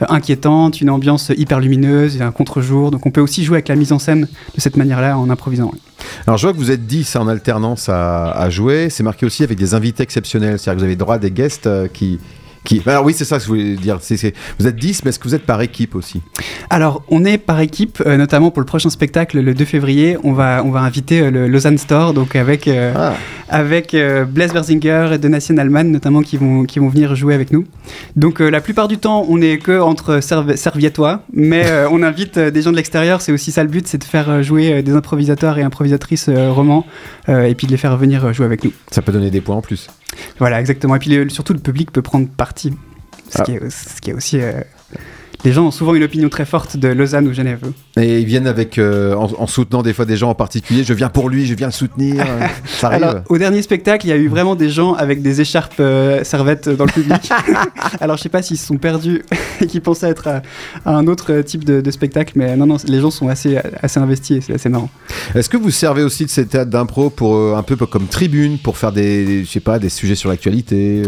inquiétante, 0.07 0.81
une 0.81 0.89
ambiance 0.89 1.31
hyper 1.35 1.59
lumineuse, 1.59 2.21
un 2.21 2.31
contre-jour. 2.31 2.91
Donc 2.91 3.05
on 3.05 3.11
peut 3.11 3.21
aussi 3.21 3.43
jouer 3.43 3.57
avec 3.57 3.67
la 3.67 3.75
mise 3.75 3.91
en 3.91 3.99
scène 3.99 4.27
de 4.55 4.61
cette 4.61 4.77
manière-là 4.77 5.17
en 5.17 5.29
improvisant. 5.29 5.71
Alors 6.27 6.37
je 6.37 6.47
vois 6.47 6.53
que 6.53 6.59
vous 6.59 6.71
êtes 6.71 6.85
10 6.85 7.15
en 7.15 7.27
alternance 7.27 7.89
à, 7.89 8.31
à 8.31 8.49
jouer, 8.49 8.89
c'est 8.89 9.03
marqué 9.03 9.25
aussi 9.25 9.43
avec 9.43 9.57
des 9.57 9.73
invités 9.73 10.03
exceptionnels, 10.03 10.59
c'est-à-dire 10.59 10.73
que 10.73 10.79
vous 10.79 10.85
avez 10.85 10.95
droit 10.95 11.15
à 11.15 11.19
des 11.19 11.31
guests 11.31 11.69
qui 11.93 12.19
alors 12.85 13.05
oui, 13.05 13.13
c'est 13.13 13.25
ça 13.25 13.37
que 13.37 13.43
je 13.43 13.47
voulais 13.47 13.75
dire. 13.75 13.99
Vous 14.59 14.67
êtes 14.67 14.75
10, 14.75 15.03
mais 15.03 15.09
est-ce 15.09 15.19
que 15.19 15.27
vous 15.27 15.35
êtes 15.35 15.45
par 15.45 15.61
équipe 15.61 15.95
aussi? 15.95 16.21
Alors, 16.69 17.03
on 17.09 17.25
est 17.25 17.37
par 17.37 17.59
équipe, 17.59 18.01
euh, 18.05 18.17
notamment 18.17 18.51
pour 18.51 18.61
le 18.61 18.65
prochain 18.65 18.89
spectacle, 18.89 19.39
le 19.39 19.53
2 19.53 19.65
février. 19.65 20.17
On 20.23 20.33
va, 20.33 20.63
on 20.65 20.71
va 20.71 20.81
inviter 20.81 21.21
euh, 21.21 21.31
le 21.31 21.47
Lausanne 21.47 21.77
Store, 21.77 22.13
donc 22.13 22.35
avec, 22.35 22.67
euh, 22.67 22.93
ah. 22.95 23.13
avec 23.49 23.95
Blaise 24.29 24.53
Berzinger 24.53 25.09
et 25.13 25.17
Donatien 25.17 25.57
Allman, 25.57 25.85
notamment, 25.85 26.21
qui 26.21 26.37
vont, 26.37 26.63
qui 26.63 26.79
vont 26.79 26.89
venir 26.89 27.15
jouer 27.15 27.33
avec 27.33 27.51
nous. 27.51 27.65
Donc, 28.15 28.39
la 28.39 28.61
plupart 28.61 28.87
du 28.87 28.97
temps, 28.97 29.25
on 29.29 29.37
n'est 29.37 29.57
que 29.57 29.79
entre 29.79 30.19
serviettois, 30.21 31.21
mais 31.33 31.65
on 31.91 32.01
invite 32.03 32.39
des 32.39 32.61
gens 32.61 32.71
de 32.71 32.75
l'extérieur. 32.75 33.21
C'est 33.21 33.31
aussi 33.31 33.51
ça 33.51 33.63
le 33.63 33.69
but, 33.69 33.87
c'est 33.87 33.97
de 33.97 34.03
faire 34.03 34.41
jouer 34.43 34.81
des 34.81 34.93
improvisateurs 34.93 35.57
et 35.57 35.63
improvisatrices 35.63 36.29
romans, 36.29 36.85
et 37.27 37.55
puis 37.55 37.67
de 37.67 37.71
les 37.71 37.77
faire 37.77 37.97
venir 37.97 38.33
jouer 38.33 38.45
avec 38.45 38.63
nous. 38.63 38.71
Ça 38.91 39.01
peut 39.01 39.11
donner 39.11 39.29
des 39.29 39.41
points 39.41 39.55
en 39.55 39.61
plus. 39.61 39.89
Voilà, 40.39 40.59
exactement. 40.59 40.95
Et 40.95 40.99
puis 40.99 41.17
surtout, 41.29 41.53
le 41.53 41.59
public 41.59 41.91
peut 41.91 42.01
prendre 42.01 42.27
parti. 42.55 42.73
Ce, 43.29 43.41
ah. 43.41 43.43
qui, 43.43 43.51
est, 43.53 43.69
ce 43.69 44.01
qui 44.01 44.11
est 44.11 44.13
aussi 44.13 44.39
euh, 44.39 44.61
les 45.45 45.51
gens 45.51 45.67
ont 45.67 45.71
souvent 45.71 45.93
une 45.93 46.03
opinion 46.03 46.27
très 46.27 46.43
forte 46.43 46.75
de 46.75 46.87
Lausanne 46.87 47.27
ou 47.27 47.33
Genève. 47.33 47.59
Et 47.97 48.19
ils 48.19 48.25
viennent 48.25 48.47
avec, 48.47 48.79
euh, 48.79 49.13
en, 49.13 49.45
soutenant 49.45 49.83
des 49.83 49.93
fois 49.93 50.05
des 50.05 50.17
gens 50.17 50.31
en 50.31 50.35
particulier. 50.35 50.83
Je 50.83 50.93
viens 50.93 51.09
pour 51.09 51.29
lui, 51.29 51.45
je 51.45 51.53
viens 51.53 51.67
le 51.67 51.71
soutenir. 51.71 52.25
Ça 52.65 52.87
arrive. 52.87 53.03
Alors, 53.03 53.21
au 53.29 53.37
dernier 53.37 53.61
spectacle, 53.61 54.07
il 54.07 54.09
y 54.09 54.13
a 54.13 54.15
eu 54.15 54.27
vraiment 54.27 54.55
des 54.55 54.69
gens 54.69 54.93
avec 54.93 55.21
des 55.21 55.41
écharpes 55.41 55.79
euh, 55.79 56.23
servettes 56.23 56.67
dans 56.67 56.85
le 56.85 56.91
public. 56.91 57.29
Alors, 57.99 58.17
je 58.17 58.23
sais 58.23 58.29
pas 58.29 58.41
s'ils 58.41 58.57
se 58.57 58.65
sont 58.65 58.77
perdus 58.77 59.21
et 59.61 59.67
qu'ils 59.67 59.81
pensaient 59.81 60.09
être 60.09 60.27
à, 60.27 60.41
un 60.85 61.05
autre 61.05 61.41
type 61.41 61.63
de, 61.63 61.91
spectacle, 61.91 62.33
mais 62.35 62.57
non, 62.57 62.65
non, 62.65 62.77
les 62.87 62.99
gens 62.99 63.11
sont 63.11 63.29
assez, 63.29 63.57
assez 63.83 63.99
investis 63.99 64.37
et 64.37 64.41
c'est 64.41 64.53
assez 64.53 64.69
marrant. 64.69 64.89
Est-ce 65.35 65.49
que 65.49 65.57
vous 65.57 65.69
servez 65.69 66.01
aussi 66.01 66.25
de 66.25 66.31
ces 66.31 66.47
théâtres 66.47 66.71
d'impro 66.71 67.11
pour 67.11 67.35
euh, 67.35 67.55
un 67.55 67.61
peu 67.61 67.75
comme 67.75 68.07
tribune 68.07 68.57
pour 68.57 68.77
faire 68.77 68.91
des, 68.91 69.43
je 69.43 69.49
sais 69.49 69.59
pas, 69.59 69.77
des 69.77 69.89
sujets 69.89 70.15
sur 70.15 70.29
l'actualité 70.29 71.03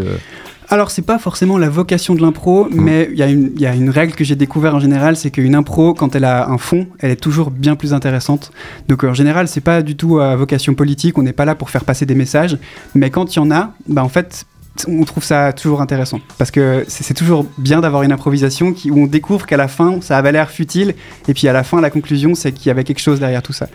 alors, 0.70 0.90
c'est 0.90 1.02
pas 1.02 1.18
forcément 1.18 1.56
la 1.56 1.70
vocation 1.70 2.14
de 2.14 2.20
l'impro, 2.20 2.66
mmh. 2.66 2.68
mais 2.74 3.08
il 3.10 3.18
y, 3.18 3.66
a 3.66 3.74
une 3.74 3.90
règle 3.90 4.14
que 4.14 4.22
j'ai 4.22 4.36
découvert 4.36 4.74
en 4.74 4.80
général, 4.80 5.16
c'est 5.16 5.30
qu'une 5.30 5.54
impro, 5.54 5.94
quand 5.94 6.14
elle 6.14 6.24
a 6.24 6.48
un 6.50 6.58
fond, 6.58 6.86
elle 6.98 7.10
est 7.10 7.16
toujours 7.16 7.50
bien 7.50 7.74
plus 7.74 7.94
intéressante. 7.94 8.52
Donc, 8.86 9.02
en 9.04 9.14
général, 9.14 9.48
c'est 9.48 9.62
pas 9.62 9.80
du 9.80 9.96
tout 9.96 10.18
à 10.18 10.36
vocation 10.36 10.74
politique, 10.74 11.16
on 11.16 11.22
n'est 11.22 11.32
pas 11.32 11.46
là 11.46 11.54
pour 11.54 11.70
faire 11.70 11.84
passer 11.84 12.04
des 12.04 12.14
messages, 12.14 12.58
mais 12.94 13.08
quand 13.08 13.34
il 13.34 13.38
y 13.38 13.40
en 13.40 13.50
a, 13.50 13.72
bah, 13.88 14.04
en 14.04 14.10
fait, 14.10 14.44
on 14.86 15.04
trouve 15.04 15.24
ça 15.24 15.54
toujours 15.54 15.80
intéressant. 15.80 16.20
Parce 16.36 16.50
que 16.50 16.84
c'est 16.86 17.14
toujours 17.14 17.46
bien 17.56 17.80
d'avoir 17.80 18.02
une 18.02 18.12
improvisation 18.12 18.72
qui, 18.74 18.90
où 18.90 18.98
on 18.98 19.06
découvre 19.06 19.46
qu'à 19.46 19.56
la 19.56 19.68
fin, 19.68 20.00
ça 20.02 20.18
avait 20.18 20.32
l'air 20.32 20.50
futile, 20.50 20.94
et 21.28 21.34
puis 21.34 21.48
à 21.48 21.54
la 21.54 21.64
fin, 21.64 21.80
la 21.80 21.90
conclusion, 21.90 22.34
c'est 22.34 22.52
qu'il 22.52 22.66
y 22.66 22.70
avait 22.70 22.84
quelque 22.84 23.00
chose 23.00 23.20
derrière 23.20 23.42
tout 23.42 23.54
ça. 23.54 23.68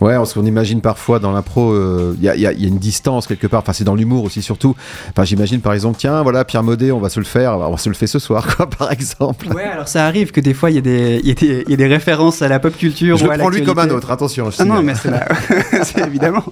Ouais, 0.00 0.14
parce 0.14 0.34
qu'on 0.34 0.44
imagine 0.44 0.82
parfois 0.82 1.18
dans 1.18 1.32
l'impro, 1.32 1.72
il 1.72 1.78
euh, 1.78 2.14
y, 2.20 2.28
a, 2.28 2.36
y, 2.36 2.46
a, 2.46 2.52
une 2.52 2.78
distance 2.78 3.26
quelque 3.26 3.46
part. 3.46 3.60
Enfin, 3.62 3.72
c'est 3.72 3.84
dans 3.84 3.94
l'humour 3.94 4.24
aussi 4.24 4.42
surtout. 4.42 4.76
Enfin, 5.10 5.24
j'imagine 5.24 5.60
par 5.60 5.72
exemple, 5.72 5.96
tiens, 5.98 6.22
voilà, 6.22 6.44
Pierre 6.44 6.62
Modet, 6.62 6.90
on 6.90 7.00
va 7.00 7.08
se 7.08 7.18
le 7.18 7.24
faire, 7.24 7.58
on 7.58 7.70
va 7.70 7.78
se 7.78 7.88
le 7.88 7.94
faire 7.94 8.08
ce 8.08 8.18
soir, 8.18 8.46
quoi, 8.56 8.68
par 8.68 8.92
exemple. 8.92 9.48
Ouais, 9.48 9.64
alors 9.64 9.88
ça 9.88 10.04
arrive 10.04 10.32
que 10.32 10.40
des 10.40 10.52
fois 10.52 10.70
il 10.70 10.76
y, 10.76 10.78
a 10.78 11.76
des 11.76 11.86
références 11.86 12.42
à 12.42 12.48
la 12.48 12.58
pop 12.58 12.76
culture. 12.76 13.16
Je 13.16 13.24
le 13.24 13.38
prends 13.38 13.48
lui 13.48 13.64
comme 13.64 13.78
un 13.78 13.88
autre. 13.88 14.10
Attention. 14.10 14.50
Je 14.50 14.56
ah 14.60 14.64
non, 14.64 14.82
mais 14.82 14.94
c'est 14.94 15.10
là, 15.10 15.26
évidemment. 16.06 16.44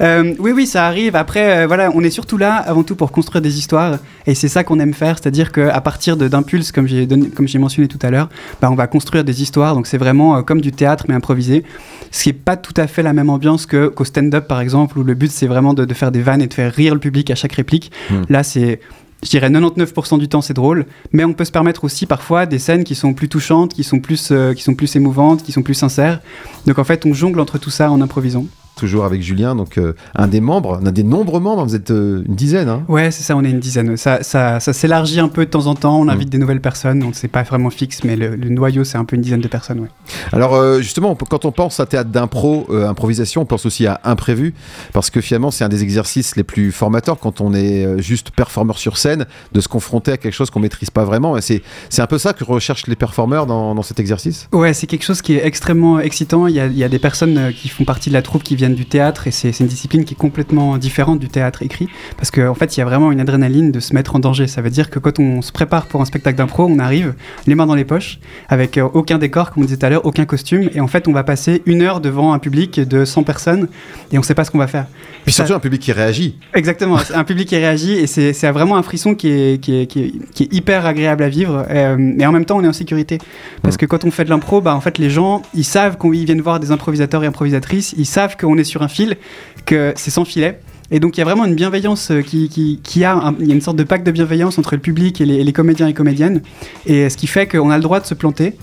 Euh, 0.00 0.34
oui, 0.38 0.52
oui, 0.52 0.66
ça 0.66 0.86
arrive. 0.86 1.16
Après, 1.16 1.58
euh, 1.58 1.66
voilà, 1.66 1.90
on 1.94 2.02
est 2.02 2.10
surtout 2.10 2.36
là 2.36 2.56
avant 2.56 2.82
tout 2.82 2.96
pour 2.96 3.12
construire 3.12 3.42
des 3.42 3.58
histoires, 3.58 3.98
et 4.26 4.34
c'est 4.34 4.48
ça 4.48 4.64
qu'on 4.64 4.78
aime 4.78 4.94
faire, 4.94 5.18
c'est-à-dire 5.18 5.52
qu'à 5.52 5.80
partir 5.80 6.16
d'impulses, 6.16 6.72
comme 6.72 6.86
j'ai 6.86 7.06
comme 7.34 7.48
j'ai 7.48 7.58
mentionné 7.58 7.88
tout 7.88 7.98
à 8.02 8.10
l'heure, 8.10 8.28
bah, 8.60 8.70
on 8.70 8.74
va 8.74 8.86
construire 8.86 9.24
des 9.24 9.42
histoires. 9.42 9.74
Donc 9.74 9.86
c'est 9.86 9.98
vraiment 9.98 10.36
euh, 10.36 10.42
comme 10.42 10.60
du 10.60 10.72
théâtre 10.72 11.04
mais 11.08 11.14
improvisé, 11.14 11.64
ce 12.10 12.24
qui 12.24 12.28
est 12.30 12.34
pas 12.34 12.56
tout 12.56 12.74
à 12.76 12.86
fait 12.86 13.02
la 13.02 13.12
même 13.12 13.30
ambiance 13.30 13.66
que 13.66 13.88
qu'au 13.88 14.04
stand-up 14.04 14.46
par 14.48 14.60
exemple, 14.60 14.98
où 14.98 15.04
le 15.04 15.14
but 15.14 15.30
c'est 15.30 15.46
vraiment 15.46 15.74
de, 15.74 15.94
faire 15.94 16.12
des 16.12 16.22
vannes 16.22 16.42
et 16.42 16.46
de 16.46 16.54
faire 16.54 16.72
rire 16.72 16.94
le 16.94 17.00
public 17.00 17.30
à 17.30 17.34
chaque 17.34 17.52
réplique. 17.52 17.90
Hmm. 18.10 18.22
Là, 18.28 18.42
c'est 18.42 18.80
je 19.22 19.30
dirais 19.30 19.48
99% 19.48 20.18
du 20.18 20.28
temps 20.28 20.42
c'est 20.42 20.52
drôle, 20.52 20.84
mais 21.12 21.24
on 21.24 21.32
peut 21.32 21.46
se 21.46 21.50
permettre 21.50 21.84
aussi 21.84 22.04
parfois 22.04 22.44
des 22.44 22.58
scènes 22.58 22.84
qui 22.84 22.94
sont 22.94 23.14
plus 23.14 23.30
touchantes, 23.30 23.72
qui 23.72 23.82
sont 23.82 23.98
plus, 23.98 24.30
qui 24.54 24.62
sont 24.62 24.74
plus 24.74 24.94
émouvantes, 24.94 25.42
qui 25.42 25.52
sont 25.52 25.62
plus 25.62 25.74
sincères. 25.74 26.20
Donc 26.66 26.78
en 26.78 26.84
fait, 26.84 27.06
on 27.06 27.14
jongle 27.14 27.40
entre 27.40 27.56
tout 27.56 27.70
ça 27.70 27.90
en 27.90 28.02
improvisant 28.02 28.44
toujours 28.76 29.04
avec 29.04 29.22
Julien, 29.22 29.56
donc 29.56 29.78
euh, 29.78 29.94
un 30.14 30.28
des 30.28 30.40
membres, 30.40 30.80
un 30.84 30.92
des 30.92 31.02
nombreux 31.02 31.40
membres, 31.40 31.64
vous 31.64 31.74
êtes 31.74 31.90
euh, 31.90 32.22
une 32.26 32.34
dizaine. 32.34 32.68
Hein 32.68 32.84
ouais, 32.88 33.10
c'est 33.10 33.22
ça, 33.22 33.34
on 33.34 33.42
est 33.42 33.50
une 33.50 33.58
dizaine. 33.58 33.96
Ça, 33.96 34.22
ça, 34.22 34.60
ça 34.60 34.72
s'élargit 34.72 35.18
un 35.18 35.28
peu 35.28 35.46
de 35.46 35.50
temps 35.50 35.66
en 35.66 35.74
temps, 35.74 35.98
on 35.98 36.04
mm. 36.04 36.10
invite 36.10 36.28
des 36.28 36.38
nouvelles 36.38 36.60
personnes, 36.60 37.02
on 37.02 37.08
ne 37.08 37.14
sait 37.14 37.26
pas 37.28 37.42
vraiment 37.42 37.70
fixe, 37.70 38.04
mais 38.04 38.16
le, 38.16 38.36
noyau, 38.36 38.84
c'est 38.84 38.98
un 38.98 39.04
peu 39.04 39.16
une 39.16 39.22
dizaine 39.22 39.40
de 39.40 39.48
personnes. 39.48 39.80
Ouais. 39.80 39.88
Alors 40.32 40.54
euh, 40.54 40.80
justement, 40.80 41.14
quand 41.14 41.46
on 41.46 41.52
pense 41.52 41.80
à 41.80 41.86
théâtre 41.86 42.10
d'impro, 42.10 42.66
improvisation, 42.70 43.42
on 43.42 43.46
pense 43.46 43.66
aussi 43.66 43.86
à 43.86 44.00
imprévu, 44.04 44.54
parce 44.92 45.10
que 45.10 45.20
finalement, 45.20 45.50
c'est 45.50 45.64
un 45.64 45.68
des 45.68 45.82
exercices 45.82 46.36
les 46.36 46.44
plus 46.44 46.70
formateurs 46.70 47.18
quand 47.18 47.40
on 47.40 47.54
est 47.54 48.00
juste 48.02 48.30
performeur 48.30 48.78
sur 48.78 48.98
scène, 48.98 49.26
de 49.52 49.60
se 49.60 49.68
confronter 49.68 50.12
à 50.12 50.16
quelque 50.18 50.34
chose 50.34 50.50
qu'on 50.50 50.60
maîtrise 50.60 50.90
pas 50.90 51.04
vraiment. 51.04 51.36
Et 51.38 51.40
c'est, 51.40 51.62
c'est 51.88 52.02
un 52.02 52.06
peu 52.06 52.18
ça 52.18 52.34
que 52.34 52.44
recherchent 52.44 52.86
les 52.86 52.96
performeurs 52.96 53.46
dans, 53.46 53.74
dans 53.74 53.82
cet 53.82 54.00
exercice? 54.00 54.48
Ouais, 54.52 54.74
c'est 54.74 54.86
quelque 54.86 55.04
chose 55.04 55.22
qui 55.22 55.34
est 55.34 55.46
extrêmement 55.46 55.98
excitant. 55.98 56.46
Il 56.46 56.54
y, 56.54 56.60
a, 56.60 56.66
il 56.66 56.76
y 56.76 56.84
a 56.84 56.88
des 56.88 56.98
personnes 56.98 57.52
qui 57.52 57.68
font 57.68 57.84
partie 57.84 58.10
de 58.10 58.14
la 58.14 58.22
troupe 58.22 58.42
qui 58.42 58.54
viennent 58.54 58.65
du 58.74 58.86
théâtre 58.86 59.26
et 59.26 59.30
c'est 59.30 59.58
une 59.60 59.66
discipline 59.66 60.04
qui 60.04 60.14
est 60.14 60.16
complètement 60.16 60.78
différente 60.78 61.18
du 61.18 61.28
théâtre 61.28 61.62
écrit 61.62 61.88
parce 62.16 62.30
qu'en 62.30 62.48
en 62.48 62.54
fait 62.54 62.76
il 62.76 62.80
y 62.80 62.82
a 62.82 62.86
vraiment 62.86 63.12
une 63.12 63.20
adrénaline 63.20 63.70
de 63.72 63.80
se 63.80 63.94
mettre 63.94 64.16
en 64.16 64.18
danger. 64.18 64.46
Ça 64.46 64.62
veut 64.62 64.70
dire 64.70 64.90
que 64.90 64.98
quand 64.98 65.18
on 65.18 65.42
se 65.42 65.52
prépare 65.52 65.86
pour 65.86 66.00
un 66.00 66.04
spectacle 66.04 66.38
d'impro, 66.38 66.66
on 66.66 66.78
arrive 66.78 67.14
les 67.46 67.54
mains 67.54 67.66
dans 67.66 67.74
les 67.74 67.84
poches 67.84 68.18
avec 68.48 68.78
euh, 68.78 68.88
aucun 68.94 69.18
décor 69.18 69.50
comme 69.50 69.62
on 69.62 69.66
disait 69.66 69.78
tout 69.78 69.86
à 69.86 69.90
l'heure, 69.90 70.06
aucun 70.06 70.24
costume 70.24 70.70
et 70.74 70.80
en 70.80 70.86
fait 70.86 71.08
on 71.08 71.12
va 71.12 71.24
passer 71.24 71.62
une 71.66 71.82
heure 71.82 72.00
devant 72.00 72.32
un 72.32 72.38
public 72.38 72.80
de 72.80 73.04
100 73.04 73.22
personnes 73.22 73.68
et 74.12 74.18
on 74.18 74.20
ne 74.20 74.24
sait 74.26 74.34
pas 74.34 74.44
ce 74.44 74.50
qu'on 74.50 74.58
va 74.58 74.66
faire. 74.66 74.86
Puis 75.24 75.32
surtout 75.32 75.54
un 75.54 75.60
public 75.60 75.82
qui 75.82 75.92
réagit. 75.92 76.36
Exactement, 76.54 76.98
un 77.14 77.24
public 77.24 77.48
qui 77.48 77.56
réagit 77.56 77.94
et 77.94 78.06
c'est 78.06 78.50
vraiment 78.50 78.76
un 78.76 78.82
frisson 78.82 79.14
qui 79.14 79.28
est, 79.28 79.60
qui 79.60 79.80
est, 79.80 79.86
qui 79.86 80.02
est, 80.04 80.52
hyper 80.52 80.86
agréable 80.86 81.22
à 81.22 81.28
vivre 81.28 81.66
euh, 81.68 82.14
et 82.18 82.26
en 82.26 82.32
même 82.32 82.44
temps 82.44 82.58
on 82.58 82.64
est 82.64 82.68
en 82.68 82.72
sécurité 82.72 83.18
parce 83.62 83.76
que 83.76 83.86
quand 83.86 84.04
on 84.04 84.10
fait 84.10 84.24
de 84.24 84.30
l'impro, 84.30 84.60
bah, 84.60 84.74
en 84.74 84.80
fait 84.80 84.98
les 84.98 85.10
gens 85.10 85.42
ils 85.54 85.64
savent 85.64 85.98
qu'ils 85.98 86.24
viennent 86.24 86.40
voir 86.40 86.60
des 86.60 86.70
improvisateurs 86.70 87.24
et 87.24 87.26
improvisatrices, 87.26 87.94
ils 87.96 88.06
savent 88.06 88.36
qu'on 88.36 88.55
est 88.58 88.64
sur 88.64 88.82
un 88.82 88.88
fil 88.88 89.16
que 89.64 89.92
c'est 89.96 90.10
sans 90.10 90.24
filet. 90.24 90.60
Et 90.90 91.00
donc 91.00 91.16
il 91.16 91.20
y 91.20 91.22
a 91.22 91.24
vraiment 91.24 91.44
une 91.44 91.54
bienveillance 91.54 92.10
euh, 92.10 92.22
qui, 92.22 92.78
a, 93.04 93.34
il 93.40 93.46
y 93.46 93.50
a 93.50 93.54
une 93.54 93.60
sorte 93.60 93.76
de 93.76 93.84
pacte 93.84 94.06
de 94.06 94.12
bienveillance 94.12 94.58
entre 94.58 94.74
le 94.76 94.80
public 94.80 95.20
et 95.20 95.26
les, 95.26 95.52
comédiens 95.52 95.88
et 95.88 95.94
comédiennes. 95.94 96.42
Et 96.86 97.08
ce 97.10 97.16
qui 97.16 97.26
fait 97.26 97.46
qu'on 97.46 97.70
a 97.70 97.76
le 97.76 97.82
droit 97.82 98.00
de 98.00 98.06
se 98.06 98.14
planter. 98.14 98.54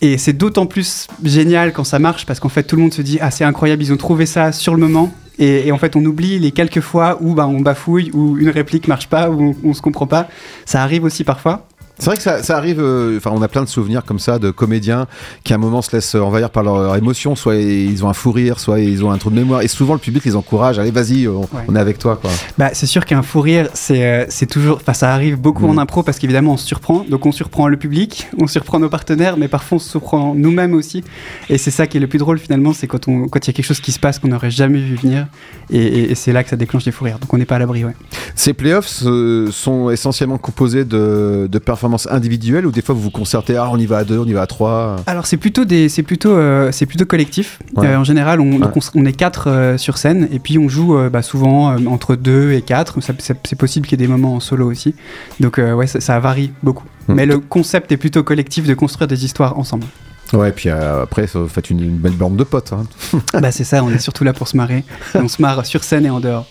Et 0.00 0.18
c'est 0.18 0.34
d'autant 0.34 0.66
plus 0.66 1.08
génial 1.24 1.72
quand 1.72 1.84
ça 1.84 1.98
marche 1.98 2.26
parce 2.26 2.38
qu'en 2.38 2.50
fait 2.50 2.62
tout 2.62 2.76
le 2.76 2.82
monde 2.82 2.92
se 2.92 3.02
dit 3.02 3.18
ah 3.20 3.30
c'est 3.30 3.44
incroyable 3.44 3.82
ils 3.82 3.92
ont 3.94 3.96
trouvé 3.96 4.26
ça 4.26 4.52
sur 4.52 4.74
le 4.74 4.80
moment 4.80 5.10
et, 5.38 5.72
en 5.72 5.78
fait 5.78 5.96
on 5.96 6.04
oublie 6.04 6.38
les 6.38 6.50
quelques 6.50 6.80
fois 6.80 7.16
où 7.22 7.34
bah, 7.34 7.46
on 7.46 7.60
bafouille 7.60 8.10
ou 8.12 8.36
une 8.36 8.50
réplique 8.50 8.88
marche 8.88 9.08
pas 9.08 9.30
ou 9.30 9.54
on, 9.64 9.70
on 9.70 9.72
se 9.72 9.80
comprend 9.80 10.06
pas 10.06 10.28
ça 10.66 10.82
arrive 10.82 11.04
aussi 11.04 11.24
parfois 11.24 11.66
c'est 11.98 12.06
vrai 12.06 12.16
que 12.16 12.22
ça, 12.22 12.42
ça 12.42 12.58
arrive, 12.58 12.78
euh, 12.78 13.16
enfin 13.16 13.30
on 13.32 13.40
a 13.40 13.48
plein 13.48 13.62
de 13.62 13.68
souvenirs 13.68 14.04
comme 14.04 14.18
ça 14.18 14.38
de 14.38 14.50
comédiens 14.50 15.06
qui 15.44 15.54
à 15.54 15.56
un 15.56 15.58
moment 15.58 15.80
se 15.80 15.96
laissent 15.96 16.14
envahir 16.14 16.50
par 16.50 16.62
leurs 16.62 16.94
émotions, 16.94 17.34
soit 17.36 17.56
ils 17.56 18.04
ont 18.04 18.10
un 18.10 18.12
fou 18.12 18.32
rire, 18.32 18.60
soit 18.60 18.80
ils 18.80 19.02
ont 19.02 19.10
un 19.10 19.16
trou 19.16 19.30
de 19.30 19.36
mémoire, 19.36 19.62
et 19.62 19.68
souvent 19.68 19.94
le 19.94 19.98
public 19.98 20.22
les 20.26 20.36
encourage, 20.36 20.78
allez 20.78 20.90
vas-y, 20.90 21.26
on, 21.26 21.46
est 21.74 21.78
avec 21.78 21.98
toi. 21.98 22.18
Quoi. 22.20 22.30
Bah, 22.58 22.70
c'est 22.74 22.86
sûr 22.86 23.06
qu'un 23.06 23.22
fou 23.22 23.40
rire, 23.40 23.70
c'est, 23.72 24.04
euh, 24.04 24.26
c'est 24.28 24.46
toujours, 24.46 24.76
enfin 24.76 24.92
ça 24.92 25.14
arrive 25.14 25.40
beaucoup 25.40 25.66
en 25.66 25.74
mm. 25.74 25.78
impro 25.78 26.02
parce 26.02 26.18
qu'évidemment 26.18 26.52
on 26.52 26.56
se 26.58 26.66
surprend, 26.66 27.06
donc 27.08 27.24
on 27.24 27.32
surprend 27.32 27.66
le 27.66 27.78
public, 27.78 28.28
on 28.38 28.46
surprend 28.46 28.78
nos 28.78 28.90
partenaires, 28.90 29.38
mais 29.38 29.48
parfois 29.48 29.76
on 29.76 29.78
se 29.78 29.88
surprend 29.88 30.34
nous-mêmes 30.34 30.74
aussi, 30.74 31.02
et 31.48 31.56
c'est 31.56 31.70
ça 31.70 31.86
qui 31.86 31.96
est 31.96 32.00
le 32.00 32.08
plus 32.08 32.18
drôle 32.18 32.38
finalement, 32.38 32.74
c'est 32.74 32.86
quand 32.86 33.06
il 33.06 33.26
quand 33.30 33.46
y 33.46 33.50
a 33.50 33.52
quelque 33.54 33.64
chose 33.64 33.80
qui 33.80 33.92
se 33.92 33.98
passe 33.98 34.18
qu'on 34.18 34.28
n'aurait 34.28 34.50
jamais 34.50 34.80
vu 34.80 34.96
venir, 34.96 35.28
et, 35.70 36.14
c'est 36.14 36.32
là 36.32 36.44
que 36.44 36.50
ça 36.50 36.56
déclenche 36.56 36.84
des 36.84 36.92
fous 36.92 37.04
rires, 37.04 37.18
donc 37.18 37.32
on 37.32 37.38
n'est 37.38 37.46
pas 37.46 37.56
à 37.56 37.58
l'abri. 37.58 37.84
Ouais. 37.84 37.94
Ces 38.34 38.52
playoffs 38.52 39.02
euh, 39.06 39.50
sont 39.50 39.90
essentiellement 39.90 40.38
composés 40.38 40.84
de, 40.84 41.48
de 41.50 41.58
performances 41.58 41.85
individuelles 42.10 42.66
ou 42.66 42.72
des 42.72 42.82
fois 42.82 42.94
vous 42.94 43.00
vous 43.00 43.10
concertez, 43.10 43.56
ah 43.56 43.68
on 43.72 43.78
y 43.78 43.86
va 43.86 43.98
à 43.98 44.04
deux, 44.04 44.18
on 44.18 44.24
y 44.24 44.32
va 44.32 44.42
à 44.42 44.46
trois 44.46 44.96
Alors 45.06 45.26
c'est 45.26 45.36
plutôt, 45.36 45.64
des, 45.64 45.88
c'est 45.88 46.02
plutôt, 46.02 46.32
euh, 46.32 46.70
c'est 46.72 46.86
plutôt 46.86 47.06
collectif. 47.06 47.58
Euh, 47.78 47.96
en 47.96 48.04
général, 48.04 48.40
on, 48.40 48.60
on, 48.94 49.04
est 49.04 49.12
quatre 49.12 49.48
euh, 49.48 49.78
sur 49.78 49.98
scène 49.98 50.28
et 50.32 50.38
puis 50.38 50.58
on 50.58 50.68
joue 50.68 50.96
bah, 51.10 51.22
souvent 51.22 51.76
entre 51.86 52.16
deux 52.16 52.52
et 52.52 52.62
quatre. 52.62 52.98
c'est 53.00 53.58
possible 53.58 53.86
qu'il 53.86 54.00
y 54.00 54.02
ait 54.02 54.06
des 54.06 54.12
moments 54.12 54.34
en 54.34 54.40
solo 54.40 54.70
aussi. 54.70 54.94
Donc 55.40 55.58
ouais, 55.58 55.86
ça, 55.86 56.18
varie 56.18 56.52
beaucoup. 56.62 56.84
Hmm. 57.08 57.14
Mais 57.14 57.26
le 57.26 57.38
concept 57.38 57.92
est 57.92 57.96
plutôt 57.96 58.22
collectif 58.22 58.66
de 58.66 58.74
construire 58.74 59.08
des 59.08 59.24
histoires 59.24 59.58
ensemble. 59.58 59.86
Ouais, 60.32 60.50
puis 60.52 60.68
euh, 60.68 61.02
après, 61.04 61.26
ça, 61.26 61.38
vous 61.38 61.48
faites 61.48 61.70
une, 61.70 61.80
une 61.80 61.96
belle 61.98 62.12
bande 62.14 62.36
de 62.36 62.44
potes. 62.44 62.72
hein. 62.72 62.84
bah 63.40 63.52
c'est 63.52 63.64
ça, 63.64 63.84
on 63.84 63.90
est 63.90 63.98
surtout 63.98 64.24
là 64.24 64.32
pour 64.32 64.48
se 64.48 64.56
marrer. 64.56 64.84
Et 65.14 65.18
on 65.18 65.28
se 65.28 65.40
marre 65.40 65.64
sur 65.66 65.84
scène 65.84 66.04
et 66.06 66.10
en 66.10 66.20
dehors. 66.20 66.46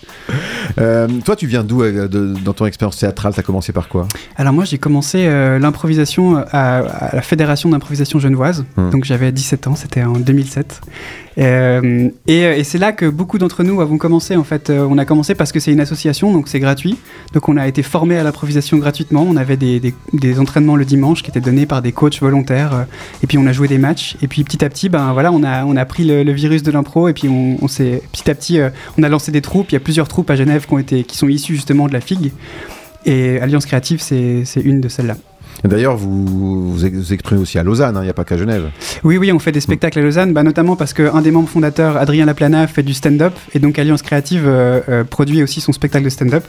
Euh, 0.79 1.07
toi, 1.25 1.35
tu 1.35 1.45
viens 1.47 1.63
d'où 1.63 1.83
euh, 1.83 2.07
dans 2.07 2.53
ton 2.53 2.65
expérience 2.65 2.97
théâtrale? 2.97 3.33
T'as 3.35 3.41
commencé 3.41 3.71
par 3.73 3.87
quoi? 3.89 4.07
Alors 4.37 4.53
moi 4.53 4.63
j'ai 4.65 4.77
commencé 4.77 5.27
l'improvisation 5.59 6.37
à, 6.51 6.77
à 6.79 7.15
la 7.15 7.21
Fédération 7.21 7.69
d'improvisation 7.69 8.19
genevoise, 8.19 8.65
Hmm. 8.77 8.89
donc 8.89 9.03
j'avais 9.05 9.31
17 9.31 9.67
ans, 9.67 9.75
c'était 9.75 10.03
en 10.03 10.13
2007. 10.13 10.81
Euh, 11.37 12.09
et 12.27 12.41
et 12.59 12.63
c'est 12.63 12.77
là 12.77 12.93
que 12.93 13.05
beaucoup 13.05 13.37
d'entre 13.37 13.63
nous 13.63 13.81
avons 13.81 13.97
commencé 13.97 14.35
en 14.37 14.43
fait. 14.45 14.69
On 14.69 14.97
a 14.97 15.03
commencé 15.05 15.35
parce 15.35 15.51
que 15.51 15.59
c'est 15.59 15.71
une 15.73 15.81
association, 15.81 16.31
donc 16.31 16.47
c'est 16.47 16.59
gratuit. 16.61 16.97
Donc 17.33 17.49
on 17.49 17.57
a 17.57 17.67
été 17.67 17.83
formé 17.83 18.17
à 18.17 18.23
l'improvisation 18.23 18.77
gratuitement. 18.77 19.25
On 19.27 19.35
avait 19.35 19.57
des, 19.57 19.79
des- 19.81 19.93
des 20.13 20.39
entraînements 20.39 20.75
le 20.77 20.85
dimanche 20.85 21.23
qui 21.23 21.29
étaient 21.29 21.41
donnés 21.41 21.65
par 21.65 21.81
des 21.81 21.91
coachs 21.91 22.19
volontaires. 22.21 22.85
et 23.23 23.27
puis 23.27 23.37
on 23.37 23.45
a 23.47 23.51
joué 23.51 23.64
matchs. 23.77 24.15
Et 24.21 24.27
puis 24.27 24.43
petit 24.43 24.63
à 24.63 24.69
petit, 24.69 24.89
ben 24.89 25.13
voilà, 25.13 25.31
on 25.31 25.43
a, 25.43 25.85
pris 25.85 26.05
le, 26.05 26.31
virus 26.31 26.63
de 26.63 26.71
l'impro. 26.71 27.07
Et 27.07 27.13
puis 27.13 27.27
on, 27.29 27.67
s'est 27.67 28.01
petit 28.11 28.29
à 28.29 28.35
petit, 28.35 28.59
euh, 28.59 28.69
on 28.97 29.03
a 29.03 29.09
lancé 29.09 29.31
des 29.31 29.41
troupes. 29.41 29.71
Il 29.71 29.73
y 29.73 29.77
a 29.77 29.81
plusieurs 29.81 30.07
troupes 30.07 30.29
à 30.29 30.35
Genève 30.35 30.65
qui, 30.65 30.73
ont 30.73 30.83
qui 30.83 31.17
sont 31.17 31.27
issues 31.27 31.55
justement 31.55 31.87
de 31.87 31.93
la 31.93 32.01
FIG. 32.01 32.31
Et 33.05 33.39
Alliance 33.39 33.65
Créative, 33.65 34.01
c'est 34.01 34.61
une 34.63 34.81
de 34.81 34.89
celles-là. 34.89 35.15
D'ailleurs, 35.63 35.95
vous 35.97 36.71
vous 36.73 36.85
ex- 36.85 36.95
vous 36.97 37.13
exprimez 37.13 37.41
aussi 37.41 37.57
à 37.57 37.63
Lausanne, 37.63 37.95
hein, 37.97 38.01
il 38.01 38.05
n'y 38.05 38.09
a 38.09 38.13
pas 38.13 38.23
qu'à 38.25 38.37
Genève. 38.37 38.69
Oui, 39.03 39.17
oui, 39.17 39.31
on 39.31 39.39
fait 39.39 39.51
des 39.51 39.61
spectacles 39.61 39.99
à 39.99 40.01
Lausanne, 40.01 40.33
bah, 40.33 40.43
notamment 40.43 40.75
parce 40.75 40.93
qu'un 40.93 41.21
des 41.21 41.31
membres 41.31 41.49
fondateurs, 41.49 41.97
Adrien 41.97 42.25
Laplana, 42.25 42.67
fait 42.67 42.83
du 42.83 42.93
stand-up, 42.93 43.33
et 43.53 43.59
donc 43.59 43.79
Alliance 43.79 44.01
Créative 44.01 44.43
euh, 44.45 44.81
euh, 44.89 45.03
produit 45.03 45.41
aussi 45.41 45.61
son 45.61 45.71
spectacle 45.71 46.05
de 46.05 46.09
stand-up, 46.09 46.43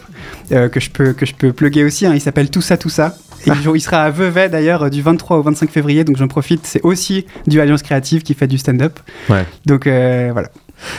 euh, 0.52 0.68
que, 0.68 0.80
je 0.80 0.90
peux, 0.90 1.12
que 1.12 1.25
je 1.25 1.34
peux 1.34 1.52
plugger 1.52 1.84
aussi, 1.84 2.04
hein, 2.06 2.12
il 2.14 2.20
s'appelle 2.20 2.50
Tout 2.50 2.62
ça, 2.62 2.76
tout 2.76 2.88
ça. 2.90 3.16
Et 3.46 3.50
il 3.75 3.80
sera 3.80 4.02
à 4.02 4.10
Vevey 4.10 4.48
d'ailleurs 4.48 4.90
du 4.90 5.02
23 5.02 5.36
au 5.38 5.42
25 5.42 5.70
février, 5.70 6.02
donc 6.04 6.16
j'en 6.16 6.26
profite, 6.26 6.66
c'est 6.66 6.82
aussi 6.82 7.26
du 7.46 7.60
Alliance 7.60 7.82
Créative 7.82 8.22
qui 8.22 8.34
fait 8.34 8.48
du 8.48 8.58
stand-up. 8.58 8.98
Ouais. 9.30 9.44
Donc 9.66 9.84
voilà. 9.86 10.48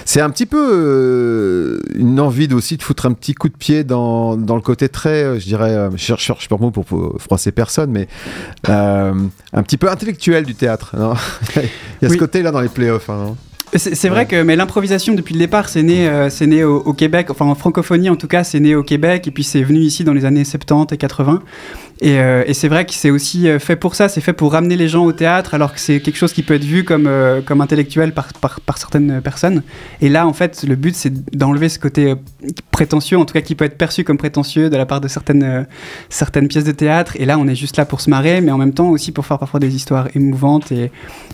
C'est 0.05 0.21
un 0.21 0.29
petit 0.29 0.45
peu 0.45 0.57
euh, 0.57 1.79
une 1.95 2.19
envie 2.19 2.51
aussi 2.53 2.77
de 2.77 2.83
foutre 2.83 3.05
un 3.05 3.13
petit 3.13 3.33
coup 3.33 3.49
de 3.49 3.55
pied 3.57 3.83
dans, 3.83 4.35
dans 4.37 4.55
le 4.55 4.61
côté 4.61 4.89
très, 4.89 5.23
euh, 5.23 5.39
je 5.39 5.45
dirais, 5.45 5.71
euh, 5.71 5.89
je 5.95 6.15
cherche, 6.15 6.47
pas 6.49 6.57
mot 6.57 6.71
pour, 6.71 6.85
pour 6.85 7.15
froisser 7.19 7.51
personne, 7.51 7.91
mais 7.91 8.07
euh, 8.69 9.13
un 9.53 9.63
petit 9.63 9.77
peu 9.77 9.89
intellectuel 9.89 10.45
du 10.45 10.55
théâtre. 10.55 10.95
non 10.97 11.13
Il 11.55 11.61
y 12.01 12.05
a 12.05 12.09
ce 12.09 12.17
côté-là 12.17 12.51
dans 12.51 12.61
les 12.61 12.69
playoffs. 12.69 13.09
hein, 13.09 13.35
C'est 13.75 13.95
c'est 13.95 14.09
vrai 14.09 14.19
Ouais. 14.21 14.25
que 14.25 14.41
mais 14.43 14.55
l'improvisation 14.55 15.13
depuis 15.13 15.33
le 15.33 15.39
départ 15.39 15.67
c'est 15.69 15.83
né 15.83 16.07
euh, 16.07 16.29
c'est 16.29 16.47
né 16.47 16.63
au, 16.63 16.77
au 16.77 16.93
Québec 16.93 17.29
enfin 17.29 17.45
en 17.45 17.53
francophonie 17.55 18.09
en 18.09 18.15
tout 18.15 18.27
cas 18.27 18.43
c'est 18.45 18.59
né 18.61 18.75
au 18.75 18.81
Québec 18.83 19.27
et 19.27 19.31
puis 19.31 19.43
c'est 19.43 19.61
venu 19.61 19.79
ici 19.79 20.03
dans 20.05 20.13
les 20.13 20.23
années 20.25 20.45
70 20.45 20.93
et 20.93 20.97
80 20.97 21.41
et, 21.99 22.19
euh, 22.19 22.43
et 22.45 22.53
c'est 22.53 22.67
vrai 22.67 22.85
que 22.85 22.93
c'est 22.93 23.09
aussi 23.09 23.47
euh, 23.47 23.57
fait 23.57 23.75
pour 23.75 23.95
ça 23.95 24.07
c'est 24.07 24.21
fait 24.21 24.33
pour 24.33 24.51
ramener 24.51 24.75
les 24.75 24.87
gens 24.87 25.05
au 25.05 25.11
théâtre 25.13 25.55
alors 25.55 25.73
que 25.73 25.79
c'est 25.79 25.99
quelque 25.99 26.17
chose 26.17 26.31
qui 26.31 26.43
peut 26.43 26.53
être 26.53 26.63
vu 26.63 26.83
comme 26.83 27.07
euh, 27.07 27.41
intellectuel 27.59 28.13
par, 28.13 28.27
certaines 28.77 29.21
personnes. 29.21 29.63
Et 30.01 30.09
là 30.09 30.27
en 30.27 30.33
fait 30.33 30.63
le 30.67 30.75
but 30.75 30.95
c'est 30.95 31.11
d'enlever 31.35 31.69
ce 31.69 31.79
côté 31.79 32.13
prétentieux 32.71 33.17
en 33.17 33.25
tout 33.25 33.33
cas 33.33 33.41
qui 33.41 33.55
peut 33.55 33.65
être 33.65 33.77
perçu 33.77 34.03
comme 34.03 34.17
prétentieux 34.17 34.69
de 34.69 34.77
la 34.77 34.85
part 34.85 35.01
de 35.01 35.07
certaines 35.07 35.65
pièces 36.47 36.63
de 36.63 36.71
théâtre. 36.71 37.13
Et 37.17 37.25
là 37.25 37.39
on 37.39 37.47
est 37.47 37.55
juste 37.55 37.77
là 37.77 37.85
pour 37.85 38.01
se 38.01 38.09
marrer 38.09 38.41
mais 38.41 38.51
en 38.51 38.57
même 38.57 38.73
temps 38.73 38.89
aussi 38.89 39.11
pour 39.11 39.25
faire 39.25 39.39
parfois 39.39 39.59
des 39.59 39.75
histoires 39.75 40.07
émouvantes 40.15 40.71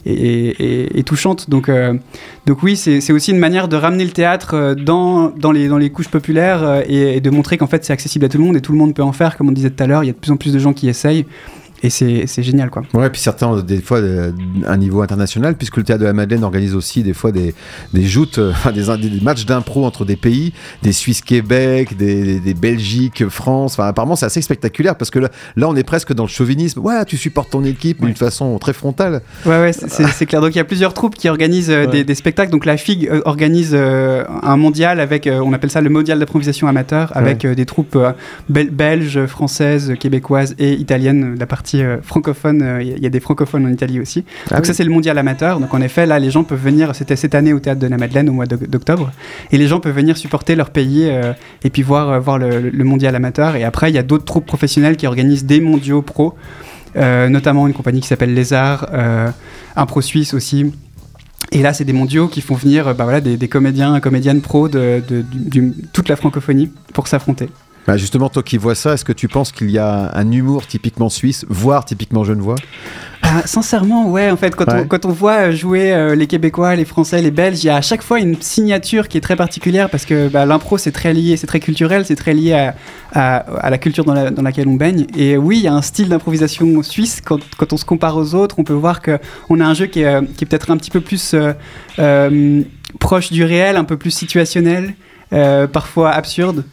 et 0.05 1.03
touchantes. 1.05 1.49
Donc 1.49 1.69
donc 2.45 2.63
oui, 2.63 2.77
c'est 2.77 3.11
aussi 3.11 3.31
une 3.31 3.39
manière 3.39 3.67
de 3.67 3.75
ramener 3.75 4.05
le 4.05 4.11
théâtre 4.11 4.75
dans, 4.77 5.33
les, 5.51 5.89
couches 5.89 6.09
populaires 6.09 6.83
et, 6.87 7.17
et 7.17 7.21
de 7.21 7.29
montrer 7.29 7.57
qu'en 7.57 7.67
fait 7.67 7.83
c'est 7.83 7.93
accessible 7.93 8.25
à 8.25 8.29
tout 8.29 8.37
le 8.37 8.43
monde 8.45 8.55
et 8.55 8.61
tout 8.61 8.71
le 8.71 8.77
monde 8.77 8.93
peut 8.93 9.03
en 9.03 9.11
faire, 9.11 9.37
comme 9.37 9.49
on 9.49 9.51
disait 9.51 9.69
tout 9.69 9.83
à 9.83 9.87
l'heure, 9.87 10.03
il 10.03 10.07
y 10.07 10.09
a 10.09 10.13
de 10.13 10.17
plus 10.17 10.31
en 10.31 10.37
plus 10.37 10.52
de 10.53 10.59
gens 10.59 10.73
qui 10.73 10.87
essayent 10.87 11.25
et 11.83 11.89
c'est 11.89 12.43
génial 12.43 12.69
quoi. 12.69 12.81
Ouais, 12.93 13.09
puis 13.09 13.19
certains 13.21 13.47
ont 13.47 13.59
des 13.61 13.81
fois 13.81 13.99
euh, 13.99 14.31
un 14.65 14.77
niveau 14.77 15.01
international, 15.01 15.55
puisque 15.55 15.77
le 15.77 15.83
théâtre 15.83 16.01
de 16.01 16.05
la 16.05 16.13
Madeleine 16.13 16.43
organise 16.43 16.75
aussi 16.75 17.03
des 17.03 17.13
fois 17.13 17.31
des, 17.31 17.53
des 17.93 18.03
joutes, 18.05 18.37
euh, 18.39 18.51
enfin, 18.51 18.71
des, 18.71 19.09
des 19.09 19.21
matchs 19.21 19.45
d'impro 19.45 19.85
entre 19.85 20.05
des 20.05 20.15
pays, 20.15 20.53
des 20.81 20.93
Suisse-Québec, 20.93 21.97
des, 21.97 22.23
des, 22.23 22.39
des 22.39 22.53
Belgique-France. 22.53 23.73
Enfin, 23.73 23.87
apparemment, 23.87 24.15
c'est 24.15 24.25
assez 24.25 24.41
spectaculaire 24.41 24.95
parce 24.95 25.11
que 25.11 25.19
là, 25.19 25.29
là, 25.55 25.67
on 25.69 25.75
est 25.75 25.83
presque 25.83 26.13
dans 26.13 26.23
le 26.23 26.29
chauvinisme. 26.29 26.79
Ouais, 26.79 27.03
tu 27.05 27.17
supportes 27.17 27.49
ton 27.51 27.63
équipe, 27.63 27.99
mais 28.01 28.07
d'une 28.07 28.15
façon 28.15 28.57
très 28.59 28.73
frontale. 28.73 29.21
Ouais, 29.45 29.59
ouais, 29.59 29.73
c'est- 29.73 30.25
clair. 30.25 30.41
Donc 30.41 30.55
il 30.55 30.57
y 30.57 30.61
a 30.61 30.65
plusieurs 30.65 30.93
troupes 30.93 31.15
qui 31.15 31.27
organisent 31.29 31.69
euh, 31.69 31.85
Ouais. 31.87 32.03
des, 32.03 32.15
spectacles. 32.15 32.51
Donc 32.51 32.65
la 32.65 32.77
FIG 32.77 33.09
organise 33.25 33.71
euh, 33.73 34.23
un 34.41 34.55
mondial 34.57 34.99
avec, 34.99 35.27
euh, 35.27 35.39
on 35.43 35.51
appelle 35.53 35.69
ça 35.71 35.81
le 35.81 35.89
mondial 35.89 36.17
d'improvisation 36.19 36.67
amateur, 36.67 37.11
avec 37.15 37.45
des 37.45 37.65
troupes 37.65 37.97
bel- 38.49 38.69
belges, 38.69 39.25
françaises, 39.25 39.93
québécoises 39.99 40.55
et 40.59 40.73
italiennes. 40.73 41.35
La 41.39 41.45
partie 41.45 41.72
euh, 41.81 42.01
francophone, 42.01 42.61
euh, 42.61 42.83
il 42.83 43.01
y 43.01 43.05
a- 43.05 43.09
des 43.09 43.19
francophones 43.19 43.65
en 43.65 43.69
Italie 43.69 43.99
aussi. 43.99 44.25
Ah 44.47 44.55
Donc 44.55 44.59
oui. 44.61 44.67
ça 44.67 44.73
c'est 44.73 44.83
le 44.83 44.91
mondial 44.91 45.17
amateur. 45.17 45.59
Donc 45.59 45.73
en 45.73 45.81
effet 45.81 46.05
là 46.05 46.19
les 46.19 46.29
gens 46.31 46.43
peuvent 46.43 46.61
venir, 46.61 46.93
c'était 46.95 47.15
cette 47.15 47.33
année 47.35 47.53
au 47.53 47.59
théâtre 47.59 47.79
de 47.79 47.87
la 47.87 47.97
Madeleine 47.97 48.29
au 48.29 48.33
mois 48.33 48.45
d'oc- 48.45 48.67
d'octobre, 48.67 49.11
et 49.51 49.57
les 49.57 49.67
gens 49.67 49.79
peuvent 49.79 49.95
venir 49.95 50.17
supporter 50.17 50.55
leur 50.55 50.69
pays 50.69 51.05
euh, 51.07 51.33
et 51.63 51.69
puis 51.69 51.81
voir, 51.81 52.19
voir 52.21 52.37
le, 52.37 52.69
le 52.69 52.83
mondial 52.83 53.15
amateur. 53.15 53.55
Et 53.55 53.63
après 53.63 53.89
il 53.89 53.95
y 53.95 53.97
a 53.99 54.03
d'autres 54.03 54.25
troupes 54.25 54.45
professionnelles 54.45 54.97
qui 54.97 55.07
organisent 55.07 55.45
des 55.45 55.61
mondiaux 55.61 56.01
pro, 56.01 56.35
euh, 56.95 57.29
notamment 57.29 57.65
une 57.67 57.73
compagnie 57.73 58.01
qui 58.01 58.07
s'appelle 58.07 58.33
Lézard, 58.33 58.87
euh, 58.93 59.29
Impro 59.75 60.01
Suisse 60.01 60.33
aussi. 60.33 60.71
Et 61.51 61.61
là, 61.61 61.73
c'est 61.73 61.83
des 61.83 61.93
mondiaux 61.93 62.27
qui 62.29 62.41
font 62.41 62.55
venir 62.55 62.95
bah 62.95 63.03
voilà, 63.03 63.21
des, 63.21 63.37
des 63.37 63.47
comédiens, 63.47 63.99
comédiennes 63.99 64.41
pro 64.41 64.69
de, 64.69 65.03
toute 65.91 66.09
la 66.09 66.15
francophonie 66.15 66.71
pour 66.93 67.07
s'affronter. 67.07 67.49
Bah, 67.85 67.97
justement, 67.97 68.29
toi 68.29 68.43
qui 68.43 68.57
vois 68.57 68.75
ça, 68.75 68.93
est-ce 68.93 69.03
que 69.03 69.11
tu 69.11 69.27
penses 69.27 69.51
qu'il 69.51 69.69
y 69.69 69.77
a 69.77 70.11
un 70.15 70.31
humour 70.31 70.65
typiquement 70.67 71.09
suisse, 71.09 71.45
voire 71.49 71.83
typiquement 71.83 72.23
genevois? 72.23 72.55
Ah, 73.21 73.41
sincèrement, 73.45 74.09
ouais, 74.09 74.31
en 74.31 74.37
fait, 74.37 74.55
quand, 74.55 74.67
Ouais. 74.67 74.81
on, 74.83 74.87
quand 74.87 75.05
on 75.05 75.09
voit 75.11 75.47
euh, 75.47 75.51
jouer 75.51 75.93
euh, 75.93 76.15
les 76.15 76.27
Québécois, 76.27 76.75
les 76.75 76.85
Français, 76.85 77.21
les 77.21 77.31
Belges, 77.31 77.61
il 77.63 77.67
y 77.67 77.69
a 77.69 77.75
à 77.77 77.81
chaque 77.81 78.01
fois 78.01 78.19
une 78.19 78.41
signature 78.41 79.07
qui 79.09 79.17
est 79.17 79.21
très 79.21 79.35
particulière 79.35 79.89
parce 79.89 80.05
que 80.05 80.27
bah, 80.29 80.45
l'impro, 80.45 80.77
c'est 80.77 80.91
très 80.93 81.13
lié, 81.13 81.35
c'est 81.35 81.47
très 81.47 81.59
culturel, 81.59 82.05
c'est 82.05 82.15
très 82.15 82.33
lié 82.33 82.53
à, 82.53 82.75
à- 83.13 83.37
à 83.37 83.69
la 83.69 83.77
culture 83.77 84.05
dans, 84.05 84.13
la- 84.13 84.29
dans 84.31 84.41
laquelle 84.43 84.67
on 84.69 84.75
baigne. 84.75 85.05
Et 85.17 85.35
oui, 85.37 85.57
il 85.57 85.63
y 85.63 85.67
a 85.67 85.73
un 85.73 85.81
style 85.81 86.07
d'improvisation 86.09 86.83
suisse. 86.83 87.21
Quand, 87.23 87.39
quand 87.57 87.73
on 87.73 87.77
se 87.77 87.85
compare 87.85 88.15
aux 88.17 88.33
autres, 88.35 88.55
on 88.59 88.63
peut 88.63 88.73
voir 88.73 89.01
qu'on 89.01 89.59
a 89.59 89.65
un 89.65 89.73
jeu 89.73 89.87
qui 89.87 90.01
est, 90.01 90.05
euh, 90.05 90.21
qui 90.37 90.43
est 90.45 90.47
peut-être 90.47 90.71
un 90.71 90.77
petit 90.77 90.91
peu 90.91 91.01
plus 91.01 91.33
euh, 91.33 91.53
euh, 91.99 92.61
proche 92.99 93.31
du 93.31 93.43
réel, 93.43 93.75
un 93.77 93.83
peu 93.85 93.97
plus 93.97 94.11
situationnel, 94.11 94.93
parfois 95.71 96.11
absurde. 96.11 96.63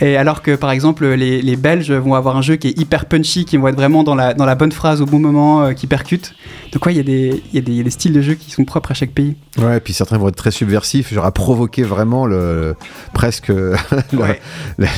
Et 0.00 0.16
alors 0.16 0.42
que 0.42 0.54
par 0.54 0.70
exemple 0.70 1.06
les, 1.06 1.42
les 1.42 1.56
Belges 1.56 1.90
vont 1.90 2.14
avoir 2.14 2.36
un 2.36 2.42
jeu 2.42 2.56
qui 2.56 2.68
est 2.68 2.78
hyper 2.78 3.06
punchy, 3.06 3.44
qui 3.44 3.56
vont 3.56 3.68
être 3.68 3.76
vraiment 3.76 4.04
dans 4.04 4.14
la, 4.14 4.34
dans 4.34 4.44
la 4.44 4.54
bonne 4.54 4.72
phrase 4.72 5.00
au 5.02 5.06
bon 5.06 5.18
moment, 5.18 5.62
euh, 5.62 5.72
qui 5.72 5.86
percute. 5.86 6.34
Donc 6.72 6.86
ouais, 6.86 6.92
il 6.94 6.96
y, 6.98 7.00
a 7.00 7.02
des- 7.02 7.42
il 7.52 7.54
y, 7.54 7.58
a 7.58 7.60
des- 7.62 7.72
il 7.72 7.78
y 7.78 7.80
a 7.80 7.84
des 7.84 7.90
styles 7.90 8.12
de 8.12 8.20
jeu 8.20 8.34
qui 8.34 8.50
sont 8.50 8.64
propres 8.64 8.90
à 8.92 8.94
chaque 8.94 9.10
pays. 9.10 9.36
Ouais, 9.58 9.78
et 9.78 9.80
puis 9.80 9.92
certains 9.92 10.18
vont 10.18 10.28
être 10.28 10.36
très 10.36 10.50
subversifs, 10.50 11.12
genre 11.12 11.24
à 11.24 11.32
provoquer 11.32 11.82
vraiment 11.82 12.26
le, 12.26 12.74
presque 13.14 13.48
le- 13.48 13.74
Ouais. 14.18 14.40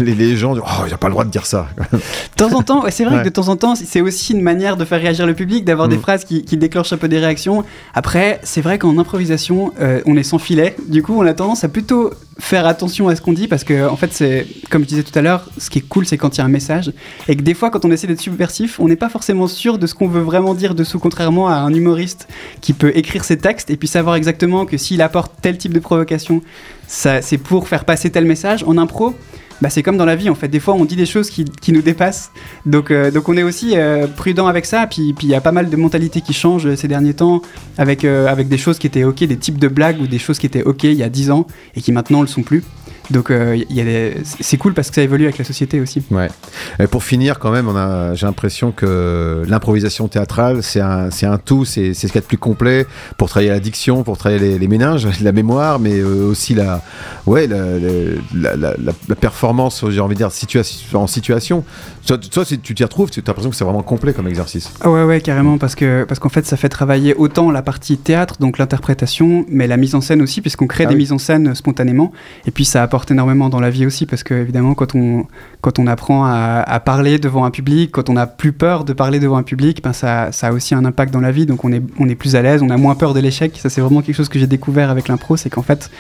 les, 0.01 0.15
les 0.15 0.37
gens. 0.37 0.55
Oh, 0.57 0.63
il 0.85 0.89
n'y 0.89 0.93
a 0.93 0.99
pas 0.99 1.07
le 1.09 1.13
droit 1.13 1.25
de 1.25 1.31
dire 1.31 1.47
ça. 1.47 1.69
De 1.93 1.99
temps 2.37 2.53
en 2.55 2.63
temps, 2.63 2.83
ouais, 2.85 2.91
c'est 2.91 3.05
vrai 3.05 3.17
Ouais. 3.17 3.23
que 3.23 3.29
de 3.29 3.33
temps 3.35 3.49
en 3.49 3.57
temps, 3.57 3.75
c'est 3.75 4.01
aussi 4.01 4.33
une 4.35 4.43
manière 4.43 4.77
de 4.77 4.85
faire 4.85 5.01
réagir 5.01 5.27
le 5.27 5.35
public, 5.35 5.65
d'avoir 5.65 5.89
des 5.89 5.97
Mm. 5.97 6.01
phrases 6.01 6.25
qui, 6.25 6.45
qui 6.45 6.57
déclenchent 6.57 6.93
un 6.93 6.97
peu 6.99 7.09
des 7.09 7.19
réactions. 7.19 7.65
Après, 7.95 8.41
c'est 8.43 8.61
vrai 8.61 8.79
qu'en 8.79 8.99
improvisation, 8.99 9.73
euh, 9.81 10.01
on 10.07 10.17
est 10.17 10.23
sans 10.23 10.39
filet. 10.39 10.77
Du 10.89 11.03
coup, 11.03 11.15
on 11.17 11.27
a 11.27 11.35
tendance 11.35 11.65
à 11.65 11.69
plutôt 11.69 12.11
faire 12.39 12.67
attention 12.67 13.09
à 13.09 13.17
ce 13.17 13.21
qu'on 13.21 13.33
dit 13.35 13.49
parce 13.49 13.65
que, 13.65 13.87
en 13.89 13.97
fait, 13.97 14.13
c'est 14.13 14.47
comme 14.71 14.83
je 14.83 14.87
disais 14.91 15.03
tout 15.03 15.19
à 15.19 15.23
l'heure, 15.23 15.49
ce 15.59 15.71
qui 15.71 15.79
est 15.79 15.89
cool, 15.89 16.07
c'est 16.07 16.19
quand 16.19 16.37
il 16.37 16.39
y 16.39 16.41
a 16.43 16.45
un 16.45 16.49
message 16.49 16.93
et 17.29 17.37
que 17.37 17.43
des 17.43 17.55
fois, 17.55 17.71
quand 17.71 17.85
on 17.85 17.91
essaie 17.91 18.07
d'être 18.07 18.21
subversif, 18.21 18.81
on 18.81 18.89
n'est 18.89 18.97
pas 18.97 19.09
forcément 19.09 19.47
sûr 19.47 19.79
de 19.79 19.87
ce 19.87 19.95
qu'on 19.95 20.09
veut 20.09 20.21
vraiment 20.21 20.55
dire 20.55 20.75
dessous, 20.75 20.99
contrairement 20.99 21.49
à 21.49 21.55
un 21.55 21.73
humoriste 21.73 22.29
qui 22.61 22.73
peut 22.73 22.93
écrire 22.95 23.25
ses 23.25 23.39
textes 23.39 23.71
et 23.71 23.77
puis 23.77 23.89
savoir 23.89 24.17
exactement 24.17 24.67
que 24.67 24.77
s'il 24.77 25.03
apporte 25.03 25.33
tel 25.41 25.59
type 25.59 25.73
de 25.73 25.81
provocation, 25.81 26.43
c'est 26.87 27.39
pour 27.39 27.69
faire 27.69 27.85
passer 27.85 28.11
tel 28.11 28.25
message. 28.25 28.65
En 28.65 28.77
impro, 28.79 29.15
bah, 29.61 29.69
c'est 29.69 29.83
comme 29.83 29.97
dans 29.97 30.05
la 30.05 30.17
vie 30.17 30.31
en 30.31 30.35
fait. 30.35 30.49
Des 30.49 30.61
fois, 30.61 30.75
on 30.75 30.85
dit 30.85 30.97
des 30.97 31.07
choses 31.07 31.31
qui, 31.31 31.45
nous 31.73 31.83
dépassent. 31.83 32.31
Donc, 32.67 32.91
euh, 32.91 33.11
donc 33.11 33.29
on 33.29 33.37
est 33.37 33.43
aussi 33.43 33.73
euh, 33.77 34.07
prudent 34.07 34.47
avec 34.47 34.67
ça. 34.67 34.87
Puis 34.87 35.13
puis 35.13 35.27
il 35.27 35.31
y 35.31 35.35
a 35.35 35.41
pas 35.41 35.53
mal 35.53 35.69
de 35.69 35.77
mentalités 35.77 36.21
qui 36.21 36.33
changent 36.33 36.67
euh, 36.67 36.77
ces 36.77 36.89
derniers 36.89 37.15
temps 37.15 37.43
avec, 37.79 38.05
avec 38.05 38.49
des 38.49 38.59
choses 38.59 38.79
qui 38.79 38.87
étaient 38.87 39.05
ok, 39.05 39.25
des 39.25 39.37
types 39.37 39.59
de 39.59 39.69
blagues 39.69 40.01
ou 40.01 40.07
des 40.07 40.19
choses 40.19 40.39
qui 40.39 40.47
étaient 40.47 40.63
ok 40.63 40.85
il 40.85 40.95
y 40.95 41.03
a 41.03 41.09
10 41.09 41.31
ans 41.31 41.47
et 41.75 41.81
qui 41.81 41.93
maintenant 41.93 42.19
ne 42.19 42.25
le 42.25 42.29
sont 42.29 42.43
plus. 42.43 42.65
Donc 43.11 43.31
euh, 43.31 43.57
il 43.69 43.77
y 43.77 43.81
a 43.81 43.85
des- 43.85 44.17
c'est 44.25 44.57
cool 44.57 44.73
parce 44.75 44.89
que 44.89 44.95
ça 44.97 45.03
évolue 45.03 45.25
avec 45.25 45.39
la 45.39 45.45
société 45.45 45.81
aussi. 45.81 46.03
Ouais. 46.11 46.29
Et 46.79 46.87
pour 46.87 47.03
finir, 47.03 47.39
quand 47.39 47.51
même, 47.51 47.69
on 47.69 47.77
a, 47.77 48.15
j'ai 48.15 48.27
l'impression 48.27 48.71
que 48.73 49.43
l'improvisation 49.49 50.09
théâtrale, 50.09 50.63
c'est 50.63 50.81
un, 50.81 51.11
c'est 51.11 51.27
un 51.27 51.39
tout, 51.39 51.65
c'est, 51.65 51.95
c'est 51.95 52.07
ce 52.07 52.13
qu'il 52.13 52.17
y 52.17 52.19
a 52.19 52.23
de 52.23 52.27
plus 52.27 52.39
complet 52.39 52.87
pour 53.19 53.29
travailler 53.29 53.51
l'addiction, 53.51 54.03
pour 54.05 54.17
travailler 54.19 54.41
les, 54.41 54.59
les 54.59 54.69
méninges, 54.69 55.09
la 55.23 55.33
mémoire, 55.33 55.79
mais 55.79 55.99
euh, 55.99 56.29
aussi 56.31 56.55
la, 56.55 56.83
ouais, 57.27 57.47
la, 57.47 57.57
la, 58.35 58.57
la, 58.57 58.77
la- 58.77 58.93
la 59.09 59.15
performance, 59.15 59.85
j'ai 59.91 60.01
envie 60.01 60.15
de 60.15 60.19
dire, 60.19 60.31
en 60.95 61.07
situation. 61.07 61.65
Toi, 62.07 62.19
toi, 62.19 62.45
si 62.45 62.59
tu 62.59 62.75
t'y 62.75 62.83
retrouves, 62.85 63.11
tu 63.11 63.21
as 63.21 63.23
l'impression 63.27 63.51
que 63.51 63.57
c'est 63.57 63.65
vraiment 63.65 63.83
complet 63.83 64.13
comme 64.13 64.29
exercice. 64.29 64.73
Ah 64.81 64.91
ouais 64.91 65.05
ouais 65.05 65.21
carrément 65.21 65.59
parce 65.59 65.75
que 65.75 66.05
parce 66.05 66.19
qu'en 66.19 66.29
fait 66.29 66.47
ça 66.47 66.57
fait 66.57 66.69
travailler 66.69 67.15
autant 67.15 67.51
la 67.51 67.63
partie 67.63 67.97
théâtre 67.99 68.37
donc 68.41 68.59
l'interprétation 68.59 69.45
mais 69.49 69.67
la 69.67 69.77
mise 69.77 69.95
en 69.95 70.01
scène 70.01 70.23
aussi 70.23 70.41
puisqu'on 70.41 70.67
crée 70.67 70.85
Ah 70.85 70.89
des 70.89 70.95
oui. 70.95 71.01
mises 71.03 71.13
en 71.13 71.19
scène 71.19 71.55
spontanément 71.55 72.13
et 72.47 72.51
puis 72.51 72.65
ça 72.65 72.83
apporte 72.83 73.00
énormément 73.09 73.49
dans 73.49 73.61
la 73.61 73.71
vie 73.71 73.87
aussi, 73.87 74.07
parce 74.07 74.23
que 74.23 74.35
évidemment, 74.35 74.75
quand 74.75 74.95
on, 74.95 75.27
quand 75.61 75.79
on 75.79 75.87
apprend 75.87 76.25
à, 76.25 76.81
parler 76.81 77.19
devant 77.19 77.45
un 77.45 77.51
public, 77.51 77.93
quand 77.93 78.11
on 78.11 78.15
n'a 78.15 78.27
plus 78.27 78.53
peur 78.53 78.85
de 78.85 78.93
parler 78.93 79.21
devant 79.21 79.37
un 79.37 79.43
public, 79.43 79.83
ben 79.83 79.93
ça, 79.93 80.33
ça, 80.33 80.49
a 80.49 80.53
aussi 80.53 80.75
un 80.75 80.85
impact 80.85 81.13
dans 81.13 81.21
la 81.21 81.33
vie, 81.33 81.47
donc 81.47 81.65
on 81.65 81.73
est, 81.73 81.83
on 81.99 82.09
est 82.09 82.15
plus 82.15 82.37
à 82.37 82.43
l'aise, 82.43 82.63
on 82.63 82.71
a 82.71 82.77
moins 82.77 82.95
peur 82.95 83.15
de 83.15 83.21
l'échec. 83.21 83.57
Ça, 83.57 83.69
c'est 83.71 83.81
vraiment 83.81 84.03
quelque 84.03 84.17
chose 84.17 84.29
que 84.29 84.39
j'ai 84.39 84.47
découvert 84.47 84.91
avec 84.91 85.09
l'impro, 85.09 85.37
c'est 85.37 85.51
qu'en 85.51 85.63
fait, 85.63 85.91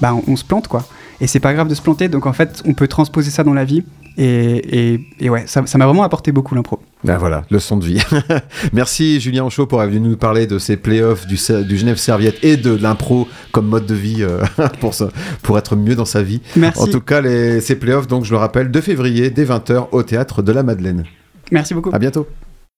ben, 0.00 0.20
on, 0.26 0.36
se 0.36 0.44
plante, 0.44 0.68
quoi. 0.68 0.84
Et 1.20 1.26
c'est 1.26 1.40
pas 1.40 1.54
grave 1.54 1.68
de 1.68 1.74
se 1.74 1.82
planter, 1.82 2.08
donc 2.08 2.26
en 2.26 2.32
fait, 2.32 2.62
on 2.66 2.74
peut 2.74 2.88
transposer 2.88 3.30
ça 3.30 3.42
dans 3.44 3.54
la 3.54 3.64
vie. 3.64 3.84
Et, 4.18 5.00
et, 5.20 5.28
ouais, 5.28 5.44
ça 5.46 5.62
m'a 5.76 5.84
vraiment 5.84 6.02
apporté 6.02 6.32
beaucoup 6.32 6.54
l'impro. 6.54 6.78
Ben 7.04 7.18
voilà, 7.18 7.42
leçon 7.50 7.76
de 7.76 7.84
vie. 7.84 8.02
Merci 8.72 9.20
Julien 9.20 9.44
Anchaud 9.44 9.66
pour 9.66 9.82
être 9.82 9.90
venu 9.90 10.08
nous 10.08 10.16
parler 10.16 10.46
de 10.46 10.58
ces 10.58 10.78
playoffs 10.78 11.26
du, 11.26 11.38
du 11.64 11.76
Genève 11.76 11.98
Serviette 11.98 12.42
et 12.42 12.56
de 12.56 12.74
l'impro 12.74 13.28
comme 13.52 13.66
mode 13.66 13.84
de 13.84 13.94
vie 13.94 14.22
euh, 14.22 14.42
pour, 14.80 14.94
pour 15.42 15.58
être 15.58 15.76
mieux 15.76 15.94
dans 15.94 16.06
sa 16.06 16.22
vie. 16.22 16.40
Merci. 16.56 16.80
En 16.80 16.86
tout 16.86 17.00
cas, 17.02 17.20
les, 17.20 17.60
ces 17.60 17.76
playoffs, 17.76 18.06
donc 18.06 18.24
je 18.24 18.30
le 18.30 18.38
rappelle, 18.38 18.70
2 18.70 18.80
février 18.80 19.28
dès 19.28 19.44
20h 19.44 19.88
au 19.92 20.02
théâtre 20.02 20.40
de 20.40 20.52
la 20.52 20.62
Madeleine. 20.62 21.04
Merci 21.52 21.74
beaucoup. 21.74 21.90
À 21.92 21.98
bientôt. 21.98 22.26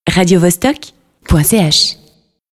Radio 0.09 0.41
-Vostok 0.41 0.93
.ch 1.45 1.99